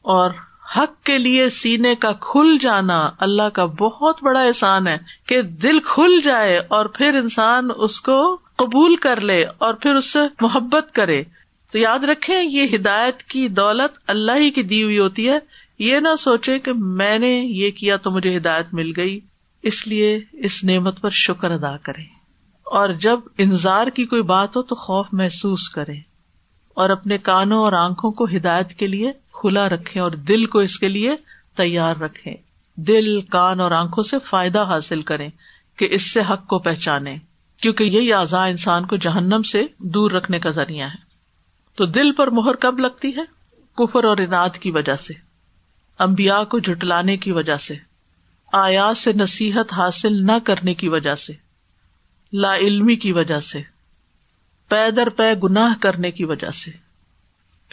[0.02, 0.32] اور
[0.78, 4.98] حق کے لیے سینے کا کھل جانا اللہ کا بہت بڑا احسان ہے
[5.28, 10.14] کہ دل کھل جائے اور پھر انسان اس کو قبول کر لے اور پھر اس
[10.14, 11.24] سے محبت کرے۔
[11.72, 15.40] تو یاد رکھے یہ ہدایت کی دولت اللہ ہی کی دی ہوئی ہوتی ہے۔
[15.80, 19.20] یہ نہ سوچے کہ میں نے یہ کیا تو مجھے ہدایت مل گئی۔
[19.64, 22.02] اس لیے اس نعمت پر شکر ادا کرے
[22.64, 26.15] اور جب انتظار کی کوئی بات ہو تو خوف محسوس کرے
[26.76, 30.80] اور اپنے کانوں اور آنکھوں کو ہدایت کے لیے کھلا رکھے اور دل کو اس
[30.80, 31.16] کے لیے
[31.56, 32.36] تیار رکھے
[32.76, 35.28] دل، کان اور آنکھوں سے فائدہ حاصل کرے
[35.78, 37.18] کہ اس سے حق کو پہچانے
[37.62, 41.06] کیونکہ یہی اعضاء انسان کو جہنم سے دور رکھنے کا ذریعہ ہے۔
[41.76, 43.22] تو دل پر مہر کب لگتی ہے؟
[43.78, 45.14] کفر اور انعد کی وجہ سے
[45.98, 47.76] امبیا کو جٹلانے کی وجہ سے،
[48.54, 51.34] آیات سے نصیحت حاصل نہ کرنے کی وجہ سے،
[52.34, 53.75] لا علمی کی وجہ سے۔
[54.70, 56.72] پیدر پے گناہ کرنے کی وجہ سے۔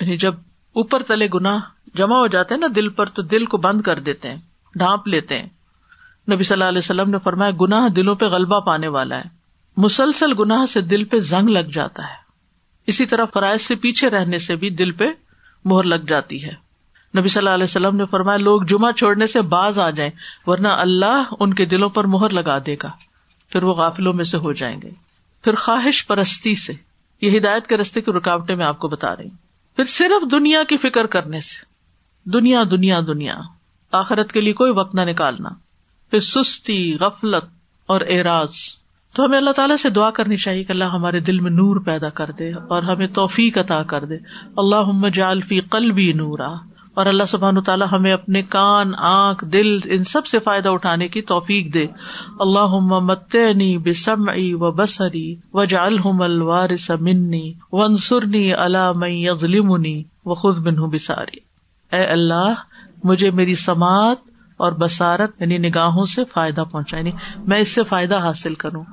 [0.01, 0.35] یعنی جب
[0.73, 1.59] اوپر تلے گنا
[1.95, 4.37] جمع ہو جاتے ہیں نا دل پر، تو دل کو بند کر دیتے ہیں،
[4.75, 5.49] ڈھانپ لیتے ہیں۔
[6.33, 9.23] نبی صلی اللہ علیہ وسلم نے فرمایا، گناہ دلوں پہ غلبہ پانے والا ہے۔
[9.77, 12.23] مسلسل گناہ سے دل پہ زنگ لگ جاتا ہے۔
[12.87, 15.05] اسی طرح فرائض سے پیچھے رہنے سے بھی دل پہ
[15.65, 16.73] مہر لگ جاتی ہے۔
[17.19, 20.11] نبی صلی اللہ علیہ وسلم نے فرمایا، لوگ جمعہ چھوڑنے سے باز آ جائیں،
[20.47, 22.91] ورنہ اللہ ان کے دلوں پر مہر لگا دے گا،
[23.51, 25.12] پھر وہ غافلوں میں سے ہو جائیں گے۔
[25.43, 26.73] پھر خواہش پرستی سے،
[27.21, 29.37] یہ ہدایت کے رستے کی رکاوٹیں میں آپ کو بتا رہی ہوں۔
[29.77, 31.65] پھر صرف دنیا کی فکر کرنے سے،
[32.31, 33.39] دنیا دنیا دنیا،
[33.93, 35.49] آخرت کے لیے کوئی وقت نہ نکالنا۔
[36.11, 37.45] پھر سستی، غفلت
[37.87, 38.51] اور اعراض۔
[39.15, 42.09] تو ہمیں اللہ تعالیٰ سے دعا کرنی چاہیے کہ اللہ ہمارے دل میں نور پیدا
[42.09, 44.15] کر دے اور ہمیں توفیق عطا کر دے۔
[44.57, 50.27] اللہ جالفی قلبی نورا۔ اور اللہ سبحان تعالیٰ ہمیں اپنے کان، آنکھ، دل، ان سب
[50.27, 51.87] سے فائدہ اٹھانے کی توفیق دے۔
[52.41, 60.75] اللہ متنی بسم و بسری و جالحم الوارث منی ونسرنی علام یغلمنی و خود بن
[60.75, 61.39] بساری۔
[61.97, 62.55] اے اللہ،
[63.05, 64.17] مجھے میری سماعت
[64.57, 68.85] اور بسارت یعنی نگاہوں سے فائدہ پہنچا یعنی میں اس سے فائدہ حاصل کروں۔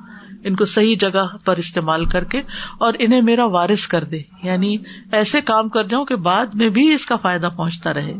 [0.44, 2.42] ان کو صحیح جگہ پر استعمال کر کے
[2.78, 4.78] اور انہیں میرا وارث کر دے۔ یعنی
[5.12, 8.14] ایسے کام کر جاؤں کہ بعد میں بھی اس کا فائدہ پہنچتا رہے۔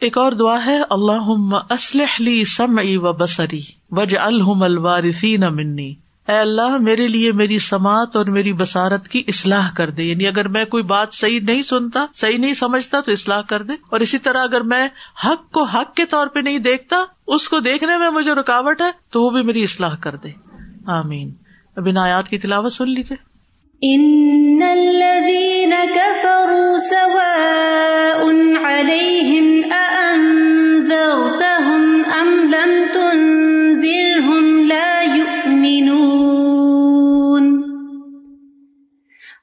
[0.00, 5.94] ایک اور دعا ہے اللہ اسلحلی سم و بسری وج الحم الوارفی نہ منی۔
[6.28, 10.48] اے اللہ، میرے لیے میری سماعت اور میری بسارت کی اصلاح کر دے۔ یعنی اگر
[10.48, 14.18] میں کوئی بات صحیح نہیں سنتا، صحیح نہیں سمجھتا تو اصلاح کر دے۔ اور اسی
[14.18, 14.88] طرح اگر میں
[15.24, 16.96] حق کو حق کے طور پہ نہیں دیکھتا،
[17.26, 20.45] اس کو دیکھنے میں مجھے رکاوٹ ہے، تو وہ بھی میری اصلاح کر دے۔
[20.86, 21.30] آمین۔
[21.76, 23.36] اب ان آیات کی تلاوت سن لیجیے
[23.82, 28.34] ان الذين كفروا سواء
[28.64, 31.76] عليهم اانذرتهم
[32.20, 36.56] ام لم تنذرهم لا يؤمنون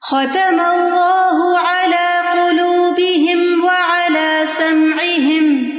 [0.02, 5.73] ختم الله على قلوبهم وعلى سمعهم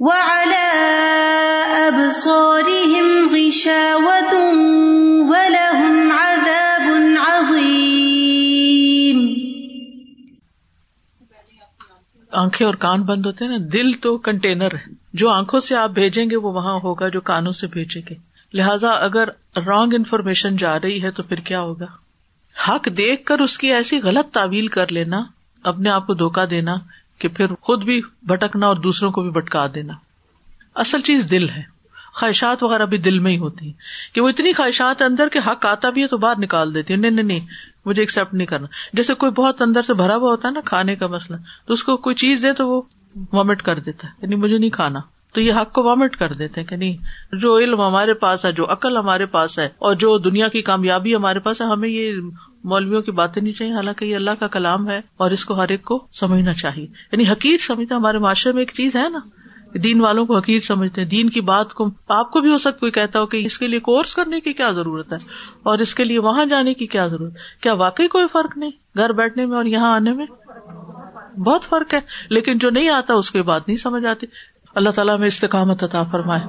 [0.00, 0.86] وعلى
[1.88, 4.42] أبصارهم غشاوة
[5.28, 6.90] ولهم عذاب
[7.28, 7.96] عظيم.
[12.32, 15.90] آنکھیں اور کان بند ہوتے ہیں نا، دل تو کنٹینر ہے۔ جو آنکھوں سے آپ
[15.90, 18.14] بھیجیں گے، وہ وہاں ہوگا، جو کانوں سے بھیجیں گے۔
[18.54, 19.28] لہذا اگر
[19.66, 21.86] رانگ انفارمیشن جا رہی ہے، تو پھر کیا ہوگا؟
[22.68, 25.22] حق دیکھ کر اس کی ایسی غلط تعویل کر لینا،
[25.64, 26.76] اپنے آپ کو دھوکا دینا
[27.18, 29.92] کہ پھر خود بھی بھٹکنا اور دوسروں کو بھی بھٹکا دینا۔
[30.74, 31.62] اصل چیز دل ہے۔
[32.14, 33.72] خواہشات وغیرہ بھی دل میں ہی ہوتی ہیں۔
[34.14, 36.98] کہ وہ اتنی خواہشات اندر کہ حق آتا بھی ہے تو باہر نکال دیتی ہے
[36.98, 37.46] نہیں نہیں نہیں،
[37.84, 40.96] مجھے ایکسپٹ نہیں کرنا۔ جیسے کوئی بہت اندر سے بھرا ہوا ہوتا ہے نا کھانے
[40.96, 42.82] کا مسئلہ، تو اس کو کوئی چیز دے تو وہ
[43.32, 44.98] وامٹ کر دیتا ہے۔ یعنی مجھے نہیں کھانا۔
[45.36, 46.96] تو یہ حق کو وامٹ کر دیتے ہیں کہ نہیں،
[47.32, 51.14] جو علم ہمارے پاس ہے، جو عقل ہمارے پاس ہے، اور جو دنیا کی کامیابی
[51.14, 52.12] ہمارے پاس ہے، ہمیں یہ
[52.64, 55.68] مولویوں کی باتیں نہیں چاہیے۔ حالانکہ یہ اللہ کا کلام ہے اور اس کو ہر
[55.68, 59.18] ایک کو سمجھنا چاہیے۔ یعنی حقیق سمجھنا ہمارے معاشرے میں ایک چیز ہے نا۔
[59.78, 62.78] دین والوں کو حقیق سمجھتے ہیں۔ دین کی بات کو آپ کو بھی ہو سکتا
[62.78, 65.18] کوئی کہتا ہو کہ اس کے لیے کورس کرنے کی کیا ضرورت ہے
[65.62, 69.12] اور اس کے لیے وہاں جانے کی کیا ضرورت کیا واقعی کوئی فرق نہیں؟ گھر
[69.12, 70.26] بیٹھنے میں اور یہاں آنے میں
[71.38, 74.26] بہت فرق ہے۔ لیکن جو نہیں آتا، اس کی بات نہیں سمجھ آتی۔
[74.76, 76.40] اللہ تعالیٰ میں استقامت عطا فرمائے۔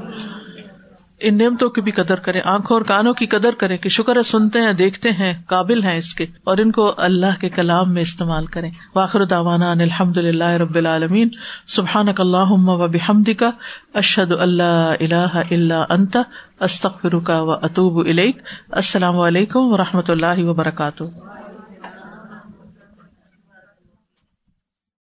[1.20, 4.24] ان نعمتوں کی بھی قدر کریں، آنکھوں اور کانوں کی قدر کریں کہ شکر ہے
[4.24, 8.02] سنتے ہیں، دیکھتے ہیں، قابل ہیں اس کے۔ اور ان کو اللہ کے کلام میں
[8.02, 11.30] استعمال کریں۔ واخر داوانا الحمد للہ رب العالمین۔
[11.68, 13.50] سبحان اللہ و بحمد کا
[13.94, 16.18] اشد اللہ اللہ اللہ انت
[16.60, 18.08] استخر کا و اطوب
[18.72, 21.04] السلام علیکم و رحمۃ اللہ وبرکاتہ۔